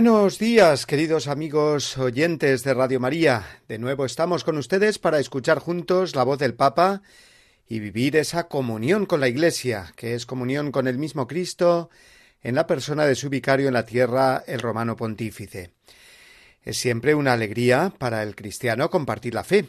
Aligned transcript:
Buenos 0.00 0.38
días, 0.38 0.86
queridos 0.86 1.28
amigos 1.28 1.98
oyentes 1.98 2.64
de 2.64 2.72
Radio 2.72 2.98
María. 3.00 3.60
De 3.68 3.78
nuevo 3.78 4.06
estamos 4.06 4.44
con 4.44 4.56
ustedes 4.56 4.98
para 4.98 5.18
escuchar 5.18 5.58
juntos 5.58 6.16
la 6.16 6.22
voz 6.22 6.38
del 6.38 6.54
Papa 6.54 7.02
y 7.68 7.80
vivir 7.80 8.16
esa 8.16 8.48
comunión 8.48 9.04
con 9.04 9.20
la 9.20 9.28
Iglesia, 9.28 9.92
que 9.96 10.14
es 10.14 10.24
comunión 10.24 10.72
con 10.72 10.88
el 10.88 10.96
mismo 10.96 11.26
Cristo 11.26 11.90
en 12.42 12.54
la 12.54 12.66
persona 12.66 13.04
de 13.04 13.14
su 13.14 13.28
vicario 13.28 13.68
en 13.68 13.74
la 13.74 13.84
tierra, 13.84 14.42
el 14.46 14.60
romano 14.60 14.96
pontífice. 14.96 15.74
Es 16.62 16.78
siempre 16.78 17.14
una 17.14 17.34
alegría 17.34 17.92
para 17.98 18.22
el 18.22 18.34
cristiano 18.34 18.88
compartir 18.88 19.34
la 19.34 19.44
fe. 19.44 19.68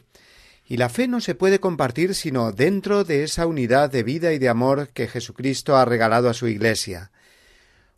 Y 0.66 0.78
la 0.78 0.88
fe 0.88 1.10
no 1.10 1.20
se 1.20 1.36
puede 1.36 1.60
compartir 1.60 2.16
sino 2.16 2.54
dentro 2.54 3.04
de 3.04 3.26
esa 3.26 3.48
unidad 3.48 3.92
de 3.92 4.04
vida 4.04 4.32
y 4.32 4.40
de 4.40 4.48
amor 4.48 4.92
que 4.94 5.10
Jesucristo 5.10 5.76
ha 5.76 5.84
regalado 5.84 6.30
a 6.30 6.34
su 6.34 6.48
Iglesia 6.48 7.12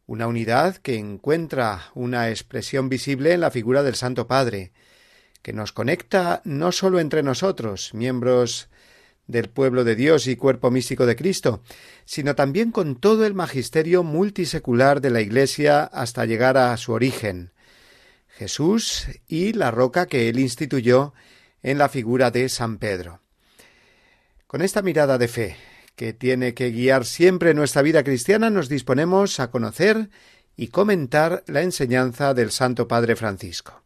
una 0.05 0.27
unidad 0.27 0.77
que 0.77 0.97
encuentra 0.97 1.91
una 1.93 2.29
expresión 2.29 2.89
visible 2.89 3.33
en 3.33 3.41
la 3.41 3.51
figura 3.51 3.83
del 3.83 3.95
Santo 3.95 4.27
Padre, 4.27 4.71
que 5.41 5.53
nos 5.53 5.71
conecta 5.71 6.41
no 6.45 6.71
sólo 6.71 6.99
entre 6.99 7.23
nosotros, 7.23 7.93
miembros 7.93 8.69
del 9.27 9.49
pueblo 9.49 9.83
de 9.83 9.95
Dios 9.95 10.27
y 10.27 10.35
cuerpo 10.35 10.71
místico 10.71 11.05
de 11.05 11.15
Cristo, 11.15 11.63
sino 12.05 12.35
también 12.35 12.71
con 12.71 12.95
todo 12.95 13.25
el 13.25 13.33
magisterio 13.33 14.03
multisecular 14.03 15.01
de 15.01 15.09
la 15.09 15.21
Iglesia 15.21 15.83
hasta 15.83 16.25
llegar 16.25 16.57
a 16.57 16.75
su 16.77 16.91
origen, 16.91 17.51
Jesús 18.27 19.07
y 19.27 19.53
la 19.53 19.71
roca 19.71 20.07
que 20.07 20.27
él 20.27 20.39
instituyó 20.39 21.13
en 21.61 21.77
la 21.77 21.87
figura 21.87 22.31
de 22.31 22.49
San 22.49 22.77
Pedro. 22.77 23.21
Con 24.47 24.61
esta 24.61 24.81
mirada 24.81 25.17
de 25.17 25.27
fe, 25.27 25.55
que 25.95 26.13
tiene 26.13 26.53
que 26.53 26.71
guiar 26.71 27.05
siempre 27.05 27.53
nuestra 27.53 27.81
vida 27.81 28.03
cristiana, 28.03 28.49
nos 28.49 28.69
disponemos 28.69 29.39
a 29.39 29.51
conocer 29.51 30.09
y 30.55 30.67
comentar 30.67 31.43
la 31.47 31.61
enseñanza 31.61 32.33
del 32.33 32.51
Santo 32.51 32.87
Padre 32.87 33.15
Francisco. 33.15 33.81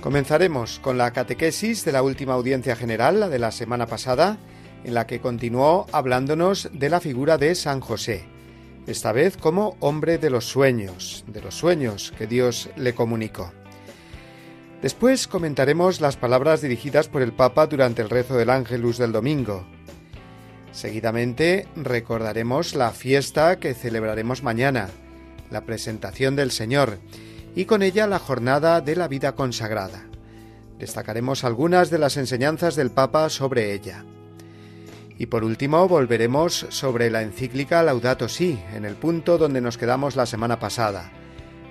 Comenzaremos 0.00 0.78
con 0.78 0.96
la 0.96 1.12
catequesis 1.12 1.84
de 1.84 1.92
la 1.92 2.02
última 2.02 2.32
audiencia 2.32 2.76
general, 2.76 3.20
la 3.20 3.28
de 3.28 3.38
la 3.38 3.52
semana 3.52 3.86
pasada, 3.86 4.38
en 4.84 4.94
la 4.94 5.06
que 5.06 5.20
continuó 5.20 5.86
hablándonos 5.92 6.70
de 6.72 6.88
la 6.88 7.00
figura 7.00 7.36
de 7.36 7.54
San 7.54 7.80
José 7.80 8.37
esta 8.88 9.12
vez 9.12 9.36
como 9.36 9.76
hombre 9.80 10.16
de 10.16 10.30
los 10.30 10.46
sueños, 10.46 11.22
de 11.26 11.42
los 11.42 11.54
sueños 11.54 12.12
que 12.16 12.26
Dios 12.26 12.70
le 12.74 12.94
comunicó. 12.94 13.52
Después 14.80 15.28
comentaremos 15.28 16.00
las 16.00 16.16
palabras 16.16 16.62
dirigidas 16.62 17.06
por 17.08 17.20
el 17.20 17.32
Papa 17.32 17.66
durante 17.66 18.00
el 18.00 18.08
rezo 18.08 18.36
del 18.36 18.48
Ángelus 18.48 18.96
del 18.96 19.12
domingo. 19.12 19.66
Seguidamente 20.72 21.68
recordaremos 21.76 22.74
la 22.74 22.92
fiesta 22.92 23.58
que 23.58 23.74
celebraremos 23.74 24.42
mañana, 24.42 24.88
la 25.50 25.66
presentación 25.66 26.34
del 26.34 26.50
Señor, 26.50 26.98
y 27.54 27.66
con 27.66 27.82
ella 27.82 28.06
la 28.06 28.18
jornada 28.18 28.80
de 28.80 28.96
la 28.96 29.08
vida 29.08 29.34
consagrada. 29.34 30.06
Destacaremos 30.78 31.44
algunas 31.44 31.90
de 31.90 31.98
las 31.98 32.16
enseñanzas 32.16 32.74
del 32.74 32.90
Papa 32.90 33.28
sobre 33.28 33.74
ella. 33.74 34.04
Y 35.18 35.26
por 35.26 35.42
último 35.42 35.88
volveremos 35.88 36.66
sobre 36.68 37.10
la 37.10 37.22
encíclica 37.22 37.82
Laudato 37.82 38.28
Si, 38.28 38.62
en 38.72 38.84
el 38.84 38.94
punto 38.94 39.36
donde 39.36 39.60
nos 39.60 39.76
quedamos 39.76 40.14
la 40.14 40.26
semana 40.26 40.60
pasada, 40.60 41.10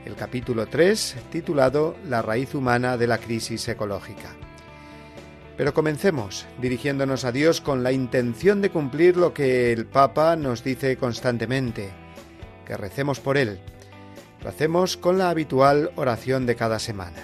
el 0.06 0.16
capítulo 0.16 0.68
3 0.68 1.16
titulado 1.32 1.96
La 2.10 2.22
raíz 2.22 2.54
humana 2.54 2.98
de 2.98 3.08
la 3.08 3.20
crisis 3.20 3.66
ecológica. 3.70 4.36
Pero 5.56 5.74
comencemos 5.74 6.46
dirigiéndonos 6.62 7.24
a 7.24 7.32
Dios 7.32 7.62
con 7.62 7.84
la 7.84 7.94
intención 7.94 8.62
de 8.62 8.70
cumplir 8.70 9.16
lo 9.16 9.34
que 9.34 9.72
el 9.72 9.86
Papa 9.86 10.36
nos 10.36 10.62
dice 10.62 10.98
constantemente, 10.98 11.90
que 12.66 12.76
recemos 12.76 13.22
por 13.22 13.38
Él. 13.38 13.62
Lo 14.44 14.50
hacemos 14.50 14.98
con 14.98 15.18
la 15.18 15.30
habitual 15.30 15.92
oración 15.96 16.46
de 16.46 16.58
cada 16.58 16.80
semana. 16.80 17.24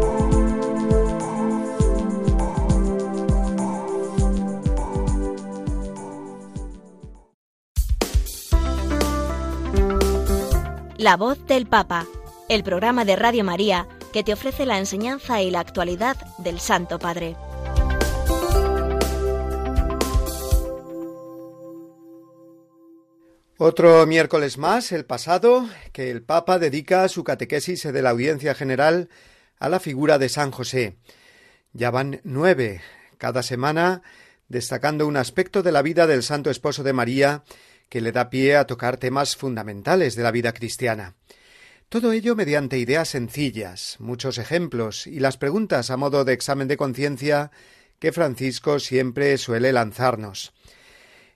La 11.01 11.17
voz 11.17 11.43
del 11.47 11.65
Papa, 11.65 12.05
el 12.47 12.63
programa 12.63 13.05
de 13.05 13.15
Radio 13.15 13.43
María 13.43 13.87
que 14.13 14.23
te 14.23 14.33
ofrece 14.33 14.67
la 14.67 14.77
enseñanza 14.77 15.41
y 15.41 15.49
la 15.49 15.59
actualidad 15.59 16.15
del 16.37 16.59
Santo 16.59 16.99
Padre. 16.99 17.35
Otro 23.57 24.05
miércoles 24.05 24.59
más, 24.59 24.91
el 24.91 25.05
pasado, 25.05 25.67
que 25.91 26.11
el 26.11 26.21
Papa 26.21 26.59
dedica 26.59 27.07
su 27.07 27.23
catequesis 27.23 27.81
de 27.81 28.01
la 28.03 28.11
Audiencia 28.11 28.53
General 28.53 29.09
a 29.57 29.69
la 29.69 29.79
figura 29.79 30.19
de 30.19 30.29
San 30.29 30.51
José. 30.51 30.99
Ya 31.73 31.89
van 31.89 32.21
nueve, 32.23 32.81
cada 33.17 33.41
semana 33.41 34.03
destacando 34.49 35.07
un 35.07 35.17
aspecto 35.17 35.63
de 35.63 35.71
la 35.71 35.81
vida 35.81 36.05
del 36.05 36.21
Santo 36.21 36.51
Esposo 36.51 36.83
de 36.83 36.93
María 36.93 37.43
que 37.91 37.99
le 37.99 38.13
da 38.13 38.29
pie 38.29 38.55
a 38.55 38.65
tocar 38.65 38.95
temas 38.95 39.35
fundamentales 39.35 40.15
de 40.15 40.23
la 40.23 40.31
vida 40.31 40.53
cristiana. 40.53 41.15
Todo 41.89 42.13
ello 42.13 42.37
mediante 42.37 42.79
ideas 42.79 43.09
sencillas, 43.09 43.97
muchos 43.99 44.37
ejemplos 44.37 45.07
y 45.07 45.19
las 45.19 45.35
preguntas 45.35 45.91
a 45.91 45.97
modo 45.97 46.23
de 46.23 46.31
examen 46.31 46.69
de 46.69 46.77
conciencia 46.77 47.51
que 47.99 48.13
Francisco 48.13 48.79
siempre 48.79 49.37
suele 49.37 49.73
lanzarnos. 49.73 50.53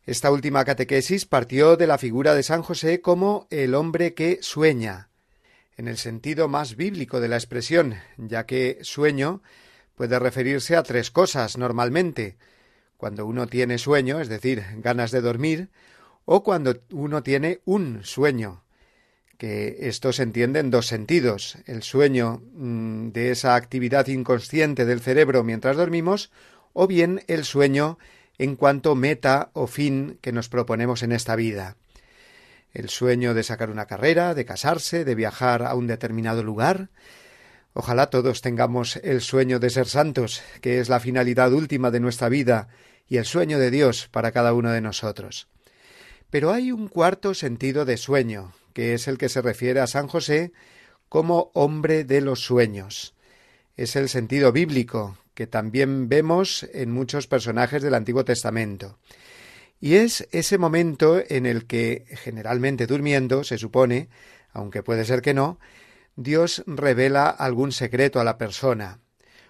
Esta 0.06 0.32
última 0.32 0.64
catequesis 0.64 1.26
partió 1.26 1.76
de 1.76 1.88
la 1.88 1.98
figura 1.98 2.34
de 2.34 2.44
San 2.44 2.62
José 2.62 3.02
como 3.02 3.48
el 3.50 3.76
hombre 3.76 4.14
que 4.14 4.40
sueña, 4.42 5.10
en 5.76 5.90
el 5.90 5.98
sentido 5.98 6.48
más 6.48 6.78
bíblico 6.78 7.20
de 7.20 7.28
la 7.28 7.36
expresión, 7.36 7.96
ya 8.16 8.46
que 8.46 8.78
sueño 8.82 9.42
puede 9.96 10.20
referirse 10.20 10.78
a 10.78 10.84
tres 10.84 11.12
cosas 11.12 11.58
normalmente. 11.58 12.38
Cuando 12.96 13.26
uno 13.26 13.46
tiene 13.46 13.78
sueño, 13.78 14.22
es 14.22 14.30
decir, 14.30 14.64
ganas 14.78 15.12
de 15.12 15.20
dormir, 15.20 15.70
o 16.26 16.44
cuando 16.44 16.76
uno 16.92 17.24
tiene 17.24 17.62
un 17.66 18.04
sueño, 18.04 18.64
que 19.38 19.78
esto 19.82 20.12
se 20.14 20.24
entiende 20.24 20.60
en 20.60 20.72
dos 20.72 20.88
sentidos. 20.88 21.58
El 21.66 21.84
sueño 21.84 22.42
mm, 22.54 23.10
de 23.10 23.32
esa 23.32 23.56
actividad 23.56 24.08
inconsciente 24.08 24.86
del 24.86 25.02
cerebro 25.02 25.44
mientras 25.44 25.78
dormimos, 25.78 26.32
o 26.74 26.88
bien 26.88 27.24
el 27.28 27.46
sueño 27.46 27.98
en 28.38 28.56
cuanto 28.56 28.96
meta 28.96 29.50
o 29.54 29.68
fin 29.68 30.18
que 30.22 30.32
nos 30.32 30.50
proponemos 30.50 31.04
en 31.04 31.12
esta 31.12 31.36
vida. 31.36 31.78
El 32.74 32.90
sueño 32.90 33.34
de 33.34 33.44
sacar 33.44 33.70
una 33.70 33.86
carrera, 33.86 34.34
de 34.34 34.46
casarse, 34.46 35.06
de 35.06 35.16
viajar 35.16 35.64
a 35.64 35.76
un 35.76 35.88
determinado 35.88 36.44
lugar. 36.44 36.90
Ojalá 37.74 38.10
todos 38.10 38.42
tengamos 38.42 38.98
el 38.98 39.22
sueño 39.22 39.60
de 39.60 39.70
ser 39.70 39.88
santos, 39.88 40.44
que 40.62 40.80
es 40.80 40.90
la 40.90 41.00
finalidad 41.00 41.54
última 41.54 41.92
de 41.92 42.02
nuestra 42.02 42.28
vida 42.28 42.68
y 43.08 43.18
el 43.18 43.26
sueño 43.26 43.60
de 43.60 43.72
Dios 43.72 44.10
para 44.12 44.32
cada 44.32 44.54
uno 44.54 44.72
de 44.72 44.82
nosotros. 44.82 45.48
Pero 46.36 46.52
hay 46.52 46.74
un 46.74 46.90
cuarto 46.90 47.34
sentido 47.34 47.86
de 47.86 47.96
sueño, 47.96 48.52
que 48.74 48.94
es 48.94 49.08
el 49.08 49.18
que 49.18 49.30
se 49.30 49.42
refiere 49.42 49.80
a 49.80 49.88
San 49.88 50.10
José 50.10 50.52
como 51.08 51.50
hombre 51.54 52.04
de 52.04 52.20
los 52.20 52.42
sueños. 52.42 53.16
Es 53.78 53.96
el 53.96 54.10
sentido 54.10 54.52
bíblico, 54.52 55.18
que 55.34 55.48
también 55.48 56.10
vemos 56.10 56.68
en 56.74 56.92
muchos 56.92 57.28
personajes 57.28 57.82
del 57.82 57.94
Antiguo 57.94 58.26
Testamento. 58.26 59.00
Y 59.80 59.94
es 59.94 60.28
ese 60.34 60.58
momento 60.58 61.24
en 61.26 61.46
el 61.46 61.68
que, 61.68 62.04
generalmente 62.22 62.86
durmiendo, 62.86 63.46
se 63.46 63.58
supone, 63.58 64.10
aunque 64.52 64.84
puede 64.84 65.06
ser 65.06 65.22
que 65.22 65.34
no, 65.34 65.58
Dios 66.18 66.66
revela 66.68 67.30
algún 67.30 67.72
secreto 67.72 68.20
a 68.20 68.26
la 68.26 68.38
persona, 68.38 69.00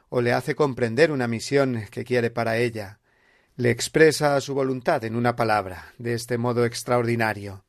o 0.09 0.21
le 0.21 0.33
hace 0.33 0.53
comprender 0.53 1.11
una 1.11 1.27
misión 1.27 1.85
que 1.89 2.03
quiere 2.03 2.29
para 2.29 2.57
ella, 2.57 2.99
le 3.57 3.71
expresa 3.71 4.39
su 4.41 4.53
voluntad 4.53 5.05
en 5.05 5.15
una 5.15 5.35
palabra, 5.35 5.93
de 5.97 6.13
este 6.13 6.37
modo 6.37 6.65
extraordinario. 6.65 7.63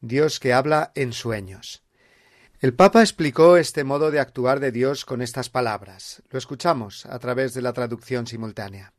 Dios 0.00 0.38
que 0.38 0.52
habla 0.52 0.92
en 0.94 1.12
sueños. 1.12 1.82
El 2.60 2.74
Papa 2.74 3.00
explicó 3.00 3.56
este 3.56 3.82
modo 3.82 4.10
de 4.10 4.20
actuar 4.20 4.60
de 4.60 4.70
Dios 4.70 5.04
con 5.04 5.22
estas 5.22 5.50
palabras. 5.50 6.22
Lo 6.30 6.38
escuchamos 6.38 7.06
a 7.06 7.18
través 7.18 7.54
de 7.54 7.62
la 7.62 7.72
traducción 7.72 8.26
simultánea. 8.26 8.92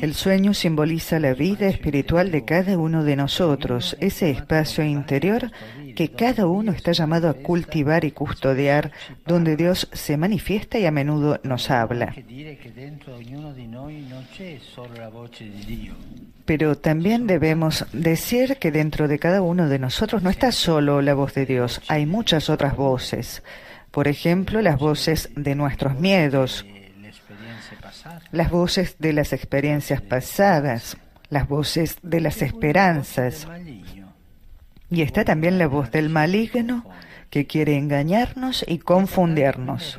El 0.00 0.14
sueño 0.14 0.54
simboliza 0.54 1.18
la 1.18 1.34
vida 1.34 1.66
espiritual 1.66 2.30
de 2.30 2.44
cada 2.44 2.78
uno 2.78 3.04
de 3.04 3.16
nosotros, 3.16 3.96
ese 4.00 4.30
espacio 4.30 4.84
interior 4.84 5.50
que 5.96 6.10
cada 6.10 6.46
uno 6.46 6.72
está 6.72 6.92
llamado 6.92 7.28
a 7.28 7.34
cultivar 7.34 8.04
y 8.04 8.12
custodiar, 8.12 8.92
donde 9.26 9.56
Dios 9.56 9.88
se 9.92 10.16
manifiesta 10.16 10.78
y 10.78 10.86
a 10.86 10.90
menudo 10.90 11.40
nos 11.42 11.70
habla. 11.70 12.14
Pero 16.44 16.76
también 16.76 17.26
debemos 17.26 17.86
decir 17.92 18.58
que 18.58 18.70
dentro 18.70 19.08
de 19.08 19.18
cada 19.18 19.42
uno 19.42 19.68
de 19.68 19.78
nosotros 19.78 20.22
no 20.22 20.30
está 20.30 20.52
solo 20.52 21.02
la 21.02 21.14
voz 21.14 21.34
de 21.34 21.46
Dios, 21.46 21.80
hay 21.88 22.06
muchas 22.06 22.48
otras 22.50 22.76
voces. 22.76 23.42
Por 23.96 24.08
ejemplo, 24.08 24.60
las 24.60 24.78
voces 24.78 25.30
de 25.36 25.54
nuestros 25.54 25.98
miedos, 25.98 26.66
las 28.30 28.50
voces 28.50 28.96
de 28.98 29.14
las 29.14 29.32
experiencias 29.32 30.02
pasadas, 30.02 30.98
las 31.30 31.48
voces 31.48 31.96
de 32.02 32.20
las 32.20 32.42
esperanzas. 32.42 33.48
Y 34.90 35.00
está 35.00 35.24
también 35.24 35.56
la 35.56 35.66
voz 35.66 35.90
del 35.92 36.10
maligno 36.10 36.84
que 37.30 37.46
quiere 37.46 37.76
engañarnos 37.76 38.64
y 38.66 38.78
confundirnos. 38.78 39.98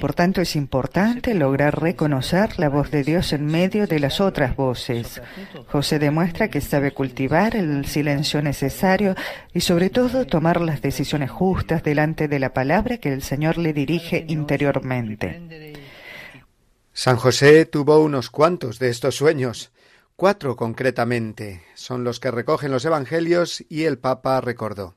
Por 0.00 0.14
tanto, 0.14 0.40
es 0.40 0.56
importante 0.56 1.34
lograr 1.34 1.80
reconocer 1.80 2.58
la 2.58 2.68
voz 2.68 2.90
de 2.90 3.04
Dios 3.04 3.32
en 3.32 3.46
medio 3.46 3.86
de 3.86 4.00
las 4.00 4.20
otras 4.20 4.56
voces. 4.56 5.20
José 5.68 5.98
demuestra 5.98 6.48
que 6.48 6.60
sabe 6.60 6.92
cultivar 6.92 7.56
el 7.56 7.86
silencio 7.86 8.42
necesario 8.42 9.14
y 9.52 9.60
sobre 9.60 9.90
todo 9.90 10.26
tomar 10.26 10.60
las 10.60 10.82
decisiones 10.82 11.30
justas 11.30 11.82
delante 11.82 12.28
de 12.28 12.38
la 12.38 12.52
palabra 12.52 12.98
que 12.98 13.12
el 13.12 13.22
Señor 13.22 13.58
le 13.58 13.72
dirige 13.72 14.24
interiormente. 14.28 15.40
San 16.92 17.16
José 17.16 17.64
tuvo 17.64 18.00
unos 18.00 18.30
cuantos 18.30 18.78
de 18.78 18.90
estos 18.90 19.16
sueños. 19.16 19.71
Cuatro 20.22 20.54
concretamente 20.54 21.64
son 21.74 22.04
los 22.04 22.20
que 22.20 22.30
recogen 22.30 22.70
los 22.70 22.84
Evangelios 22.84 23.64
y 23.68 23.86
el 23.86 23.98
Papa 23.98 24.40
recordó. 24.40 24.94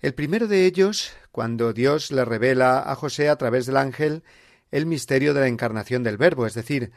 El 0.00 0.12
primero 0.12 0.48
de 0.48 0.66
ellos, 0.66 1.12
cuando 1.30 1.72
Dios 1.72 2.10
le 2.10 2.24
revela 2.24 2.80
a 2.80 2.96
José 2.96 3.28
a 3.28 3.36
través 3.36 3.64
del 3.66 3.76
ángel 3.76 4.24
el 4.72 4.86
misterio 4.86 5.34
de 5.34 5.42
la 5.42 5.46
encarnación 5.46 6.02
del 6.02 6.16
Verbo, 6.16 6.46
es 6.46 6.54
decir, 6.54 6.90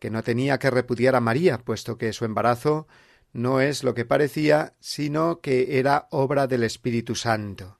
que 0.00 0.10
no 0.10 0.24
tenía 0.24 0.58
que 0.58 0.68
repudiar 0.68 1.14
a 1.14 1.20
María, 1.20 1.58
puesto 1.58 1.96
que 1.96 2.12
su 2.12 2.24
embarazo 2.24 2.88
no 3.32 3.60
es 3.60 3.84
lo 3.84 3.94
que 3.94 4.04
parecía, 4.04 4.74
sino 4.80 5.38
que 5.40 5.78
era 5.78 6.08
obra 6.10 6.48
del 6.48 6.64
Espíritu 6.64 7.14
Santo, 7.14 7.78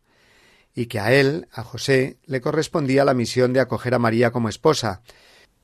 y 0.73 0.87
que 0.87 1.01
a 1.01 1.13
él, 1.13 1.49
a 1.51 1.65
José, 1.65 2.19
le 2.27 2.41
correspondía 2.41 3.05
la 3.05 3.15
misión 3.15 3.55
de 3.55 3.59
acoger 3.59 3.93
a 3.93 3.99
María 3.99 4.31
como 4.31 4.49
esposa, 4.49 5.03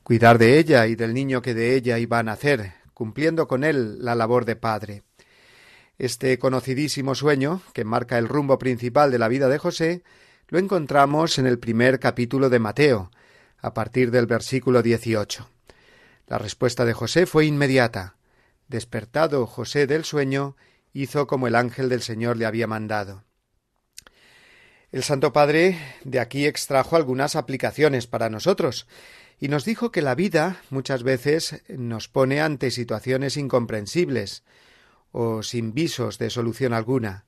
cuidar 0.02 0.36
de 0.38 0.58
ella 0.58 0.88
y 0.88 0.96
del 0.96 1.14
niño 1.14 1.42
que 1.42 1.54
de 1.54 1.76
ella 1.76 2.00
iba 2.00 2.18
a 2.18 2.24
nacer, 2.24 2.84
cumpliendo 2.96 3.46
con 3.46 3.62
él 3.62 4.02
la 4.02 4.14
labor 4.14 4.46
de 4.46 4.56
padre. 4.56 5.02
Este 5.98 6.38
conocidísimo 6.38 7.14
sueño, 7.14 7.60
que 7.74 7.84
marca 7.84 8.16
el 8.16 8.26
rumbo 8.26 8.58
principal 8.58 9.10
de 9.10 9.18
la 9.18 9.28
vida 9.28 9.50
de 9.50 9.58
José, 9.58 10.02
lo 10.48 10.58
encontramos 10.58 11.38
en 11.38 11.46
el 11.46 11.58
primer 11.58 12.00
capítulo 12.00 12.48
de 12.48 12.58
Mateo, 12.58 13.10
a 13.58 13.74
partir 13.74 14.10
del 14.10 14.24
versículo 14.24 14.80
18. 14.80 15.46
La 16.26 16.38
respuesta 16.38 16.86
de 16.86 16.94
José 16.94 17.26
fue 17.26 17.44
inmediata. 17.44 18.16
Despertado 18.66 19.46
José 19.46 19.86
del 19.86 20.06
sueño, 20.06 20.56
hizo 20.94 21.26
como 21.26 21.48
el 21.48 21.54
ángel 21.54 21.90
del 21.90 22.00
Señor 22.00 22.38
le 22.38 22.46
había 22.46 22.66
mandado. 22.66 23.24
El 24.90 25.02
Santo 25.02 25.34
Padre 25.34 25.78
de 26.04 26.18
aquí 26.18 26.46
extrajo 26.46 26.96
algunas 26.96 27.36
aplicaciones 27.36 28.06
para 28.06 28.30
nosotros, 28.30 28.86
y 29.38 29.48
nos 29.48 29.64
dijo 29.64 29.90
que 29.90 30.02
la 30.02 30.14
vida 30.14 30.62
muchas 30.70 31.02
veces 31.02 31.62
nos 31.68 32.08
pone 32.08 32.40
ante 32.40 32.70
situaciones 32.70 33.36
incomprensibles 33.36 34.44
o 35.12 35.42
sin 35.42 35.74
visos 35.74 36.18
de 36.18 36.30
solución 36.30 36.72
alguna. 36.72 37.26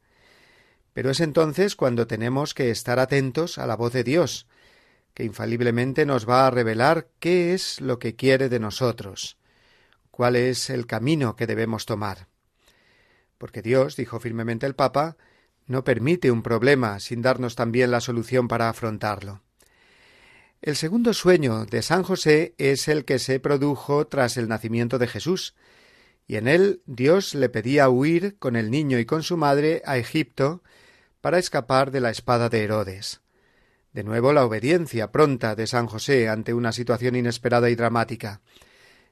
Pero 0.94 1.10
es 1.10 1.20
entonces 1.20 1.76
cuando 1.76 2.06
tenemos 2.06 2.54
que 2.54 2.70
estar 2.70 2.98
atentos 2.98 3.58
a 3.58 3.66
la 3.66 3.76
voz 3.76 3.92
de 3.92 4.04
Dios, 4.04 4.46
que 5.14 5.24
infaliblemente 5.24 6.06
nos 6.06 6.28
va 6.28 6.46
a 6.46 6.50
revelar 6.50 7.08
qué 7.18 7.54
es 7.54 7.80
lo 7.80 7.98
que 7.98 8.16
quiere 8.16 8.48
de 8.48 8.60
nosotros, 8.60 9.36
cuál 10.10 10.36
es 10.36 10.70
el 10.70 10.86
camino 10.86 11.36
que 11.36 11.46
debemos 11.46 11.86
tomar. 11.86 12.28
Porque 13.36 13.62
Dios, 13.62 13.96
dijo 13.96 14.18
firmemente 14.18 14.66
el 14.66 14.74
Papa, 14.74 15.16
no 15.66 15.84
permite 15.84 16.30
un 16.30 16.42
problema 16.42 16.98
sin 17.00 17.22
darnos 17.22 17.54
también 17.54 17.90
la 17.90 18.00
solución 18.00 18.48
para 18.48 18.68
afrontarlo. 18.68 19.42
El 20.60 20.74
segundo 20.74 21.14
sueño 21.14 21.66
de 21.66 21.82
San 21.82 22.02
José 22.02 22.54
es 22.58 22.88
el 22.88 23.04
que 23.04 23.20
se 23.20 23.38
produjo 23.38 24.08
tras 24.08 24.36
el 24.36 24.48
nacimiento 24.48 24.98
de 24.98 25.06
Jesús, 25.06 25.54
y 26.26 26.34
en 26.34 26.48
él 26.48 26.82
Dios 26.84 27.36
le 27.36 27.48
pedía 27.48 27.88
huir 27.88 28.36
con 28.38 28.56
el 28.56 28.68
niño 28.68 28.98
y 28.98 29.06
con 29.06 29.22
su 29.22 29.36
madre 29.36 29.82
a 29.86 29.98
Egipto 29.98 30.62
para 31.20 31.38
escapar 31.38 31.92
de 31.92 32.00
la 32.00 32.10
espada 32.10 32.48
de 32.48 32.64
Herodes. 32.64 33.20
De 33.92 34.02
nuevo 34.02 34.32
la 34.32 34.44
obediencia 34.44 35.12
pronta 35.12 35.54
de 35.54 35.68
San 35.68 35.86
José 35.86 36.28
ante 36.28 36.52
una 36.54 36.72
situación 36.72 37.14
inesperada 37.14 37.70
y 37.70 37.76
dramática. 37.76 38.40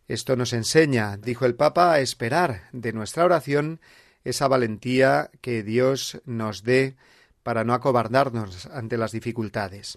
Esto 0.09 0.35
nos 0.35 0.53
enseña, 0.53 1.17
dijo 1.17 1.47
el 1.47 1.55
Papa, 1.55 1.93
a 1.93 2.01
esperar 2.01 2.69
de 2.73 2.93
nuestra 2.93 3.25
oración 3.25 3.81
esa 4.25 4.49
valentía 4.49 5.31
que 5.41 5.63
Dios 5.63 6.21
nos 6.25 6.65
dé 6.65 6.97
para 7.45 7.63
no 7.63 7.73
acobardarnos 7.73 8.67
ante 8.67 8.99
las 8.99 9.13
dificultades. 9.13 9.97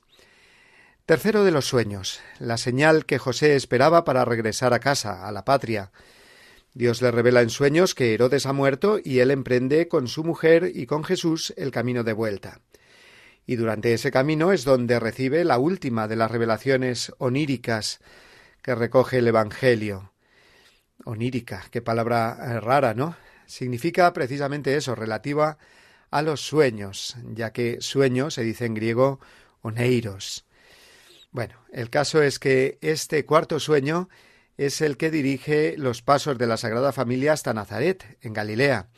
Tercero 1.10 1.44
de 1.44 1.50
los 1.50 1.66
sueños, 1.66 2.22
la 2.38 2.58
señal 2.58 3.08
que 3.08 3.18
José 3.18 3.56
esperaba 3.56 4.04
para 4.04 4.26
regresar 4.26 4.76
a 4.76 4.80
casa, 4.80 5.28
a 5.28 5.32
la 5.32 5.44
patria. 5.44 5.92
Dios 6.76 7.02
le 7.02 7.10
revela 7.10 7.42
en 7.42 7.50
sueños 7.50 7.96
que 7.96 8.14
Herodes 8.14 8.46
ha 8.46 8.54
muerto 8.54 9.00
y 9.04 9.18
él 9.18 9.32
emprende 9.32 9.88
con 9.88 10.08
su 10.08 10.24
mujer 10.24 10.72
y 10.72 10.86
con 10.86 11.04
Jesús 11.04 11.52
el 11.58 11.72
camino 11.72 12.04
de 12.04 12.14
vuelta. 12.14 12.62
Y 13.48 13.56
durante 13.56 13.92
ese 13.92 14.12
camino 14.12 14.52
es 14.52 14.66
donde 14.66 15.00
recibe 15.00 15.44
la 15.46 15.58
última 15.58 16.08
de 16.08 16.16
las 16.16 16.30
revelaciones 16.30 17.12
oníricas 17.18 18.02
que 18.62 18.76
recoge 18.76 19.18
el 19.18 19.30
Evangelio. 19.30 20.14
Onírica, 21.06 21.66
qué 21.72 21.82
palabra 21.82 22.38
eh, 22.40 22.60
rara, 22.60 22.94
¿no? 22.94 23.16
Significa 23.48 24.14
precisamente 24.14 24.76
eso, 24.76 24.94
relativa 24.94 25.58
a 26.12 26.22
los 26.22 26.42
sueños, 26.42 27.16
ya 27.34 27.52
que 27.52 27.82
sueño 27.82 28.30
se 28.30 28.44
dice 28.44 28.68
en 28.68 28.76
griego 28.76 29.20
oneiros. 29.64 30.46
Bueno, 31.32 31.56
el 31.72 31.90
caso 31.90 32.22
es 32.24 32.40
que 32.40 32.80
este 32.82 33.26
cuarto 33.26 33.60
sueño 33.60 34.10
es 34.58 34.82
el 34.82 34.98
que 34.98 35.12
dirige 35.12 35.76
los 35.78 36.02
pasos 36.02 36.38
de 36.38 36.48
la 36.48 36.58
Sagrada 36.58 36.92
Familia 36.92 37.34
hasta 37.34 37.54
Nazaret, 37.54 38.18
en 38.22 38.34
Galilea. 38.34 38.90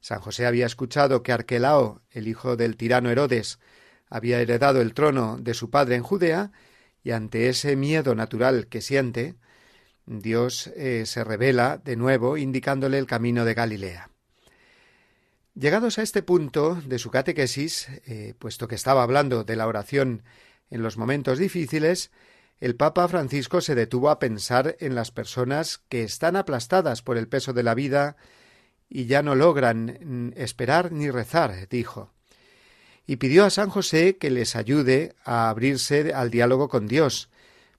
San 0.00 0.20
José 0.20 0.46
había 0.46 0.66
escuchado 0.66 1.22
que 1.22 1.32
Arquelao, 1.32 2.00
el 2.10 2.28
hijo 2.28 2.56
del 2.56 2.76
tirano 2.76 3.10
Herodes, 3.10 3.58
había 4.08 4.40
heredado 4.40 4.80
el 4.80 4.94
trono 4.94 5.36
de 5.40 5.54
su 5.54 5.70
padre 5.70 5.96
en 5.96 6.02
Judea, 6.02 6.52
y 7.02 7.10
ante 7.10 7.48
ese 7.48 7.76
miedo 7.76 8.14
natural 8.14 8.68
que 8.68 8.80
siente, 8.80 9.34
Dios 10.06 10.68
eh, 10.76 11.04
se 11.06 11.24
revela 11.24 11.78
de 11.78 11.96
nuevo 11.96 12.36
indicándole 12.36 12.98
el 12.98 13.06
camino 13.06 13.44
de 13.44 13.54
Galilea. 13.54 14.10
Llegados 15.54 15.98
a 15.98 16.02
este 16.02 16.22
punto 16.22 16.80
de 16.86 16.98
su 16.98 17.10
catequesis, 17.10 17.88
eh, 18.06 18.34
puesto 18.38 18.68
que 18.68 18.74
estaba 18.74 19.02
hablando 19.02 19.44
de 19.44 19.56
la 19.56 19.66
oración 19.66 20.22
en 20.74 20.82
los 20.82 20.98
momentos 20.98 21.38
difíciles, 21.38 22.10
el 22.58 22.74
Papa 22.74 23.06
Francisco 23.06 23.60
se 23.60 23.76
detuvo 23.76 24.10
a 24.10 24.18
pensar 24.18 24.76
en 24.80 24.96
las 24.96 25.12
personas 25.12 25.78
que 25.88 26.02
están 26.02 26.34
aplastadas 26.34 27.00
por 27.00 27.16
el 27.16 27.28
peso 27.28 27.52
de 27.52 27.62
la 27.62 27.74
vida 27.74 28.16
y 28.88 29.06
ya 29.06 29.22
no 29.22 29.36
logran 29.36 30.34
esperar 30.36 30.90
ni 30.90 31.10
rezar, 31.10 31.68
dijo, 31.68 32.10
y 33.06 33.16
pidió 33.16 33.44
a 33.44 33.50
San 33.50 33.70
José 33.70 34.16
que 34.16 34.30
les 34.30 34.56
ayude 34.56 35.14
a 35.24 35.48
abrirse 35.48 36.12
al 36.12 36.30
diálogo 36.30 36.68
con 36.68 36.88
Dios, 36.88 37.30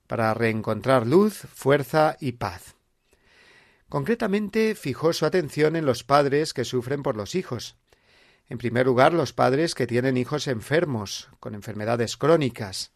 para 0.08 0.34
reencontrar 0.34 1.06
luz, 1.06 1.34
fuerza 1.54 2.16
y 2.22 2.34
paz. 2.34 2.76
Concretamente 3.90 4.74
fijó 4.74 5.12
su 5.12 5.26
atención 5.26 5.76
en 5.76 5.86
los 5.86 6.06
padres 6.06 6.54
que 6.54 6.64
sufren 6.64 7.04
por 7.04 7.18
los 7.18 7.36
hijos. 7.36 7.76
En 8.50 8.58
primer 8.58 8.86
lugar, 8.86 9.14
los 9.14 9.34
padres 9.34 9.74
que 9.74 9.88
tienen 9.88 10.18
hijos 10.18 10.48
enfermos, 10.48 11.30
con 11.40 11.56
enfermedades 11.56 12.16
crónicas. 12.16 12.92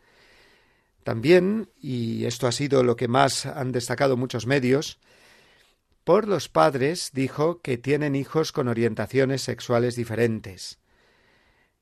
También, 1.04 1.70
y 1.82 2.26
esto 2.26 2.48
ha 2.48 2.52
sido 2.52 2.84
lo 2.84 2.96
que 2.96 3.08
más 3.08 3.46
han 3.46 3.72
destacado 3.72 4.16
muchos 4.16 4.46
medios, 4.46 5.00
por 6.04 6.28
los 6.28 6.50
padres 6.50 7.12
dijo 7.14 7.62
que 7.62 7.78
tienen 7.78 8.16
hijos 8.16 8.52
con 8.52 8.68
orientaciones 8.68 9.42
sexuales 9.42 9.96
diferentes. 9.96 10.80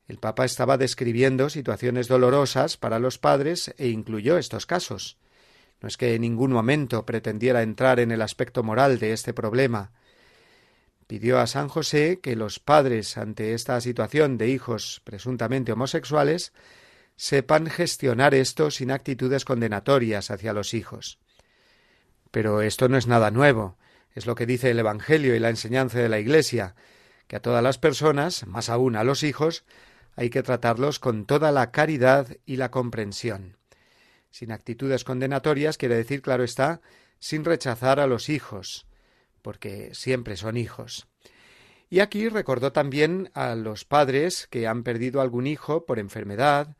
El 0.06 0.18
Papa 0.18 0.46
estaba 0.46 0.78
describiendo 0.78 1.50
situaciones 1.50 2.08
dolorosas 2.08 2.78
para 2.78 2.98
los 2.98 3.18
padres 3.18 3.74
e 3.76 3.88
incluyó 3.88 4.38
estos 4.38 4.64
casos. 4.64 5.18
No 5.80 5.88
es 5.88 5.96
que 5.96 6.14
en 6.14 6.22
ningún 6.22 6.52
momento 6.52 7.04
pretendiera 7.04 7.62
entrar 7.62 8.00
en 8.00 8.10
el 8.10 8.22
aspecto 8.22 8.62
moral 8.62 8.98
de 8.98 9.12
este 9.12 9.34
problema. 9.34 9.92
Pidió 11.08 11.38
a 11.38 11.46
San 11.46 11.68
José 11.68 12.20
que 12.20 12.36
los 12.36 12.60
padres 12.60 13.16
ante 13.16 13.54
esta 13.54 13.80
situación 13.80 14.36
de 14.36 14.48
hijos 14.48 15.00
presuntamente 15.04 15.72
homosexuales 15.72 16.52
sepan 17.16 17.70
gestionar 17.70 18.34
esto 18.34 18.70
sin 18.70 18.90
actitudes 18.90 19.46
condenatorias 19.46 20.30
hacia 20.30 20.52
los 20.52 20.74
hijos. 20.74 21.18
Pero 22.30 22.60
esto 22.60 22.90
no 22.90 22.98
es 22.98 23.06
nada 23.06 23.30
nuevo. 23.30 23.78
Es 24.14 24.26
lo 24.26 24.34
que 24.34 24.44
dice 24.44 24.70
el 24.70 24.78
Evangelio 24.78 25.34
y 25.34 25.38
la 25.38 25.48
enseñanza 25.48 25.98
de 25.98 26.10
la 26.10 26.18
Iglesia, 26.18 26.74
que 27.26 27.36
a 27.36 27.40
todas 27.40 27.62
las 27.62 27.78
personas, 27.78 28.46
más 28.46 28.68
aún 28.68 28.94
a 28.94 29.02
los 29.02 29.22
hijos, 29.22 29.64
hay 30.14 30.28
que 30.28 30.42
tratarlos 30.42 30.98
con 30.98 31.24
toda 31.24 31.52
la 31.52 31.70
caridad 31.70 32.36
y 32.44 32.56
la 32.56 32.70
comprensión. 32.70 33.56
Sin 34.30 34.52
actitudes 34.52 35.04
condenatorias 35.04 35.78
quiere 35.78 35.96
decir, 35.96 36.20
claro 36.20 36.44
está, 36.44 36.82
sin 37.18 37.46
rechazar 37.46 37.98
a 37.98 38.06
los 38.06 38.28
hijos, 38.28 38.87
porque 39.48 39.94
siempre 39.94 40.36
son 40.36 40.58
hijos. 40.58 41.08
Y 41.88 42.00
aquí 42.00 42.28
recordó 42.28 42.70
también 42.70 43.30
a 43.32 43.54
los 43.54 43.86
padres 43.86 44.46
que 44.46 44.66
han 44.66 44.82
perdido 44.82 45.22
algún 45.22 45.46
hijo 45.46 45.86
por 45.86 45.98
enfermedad 45.98 46.76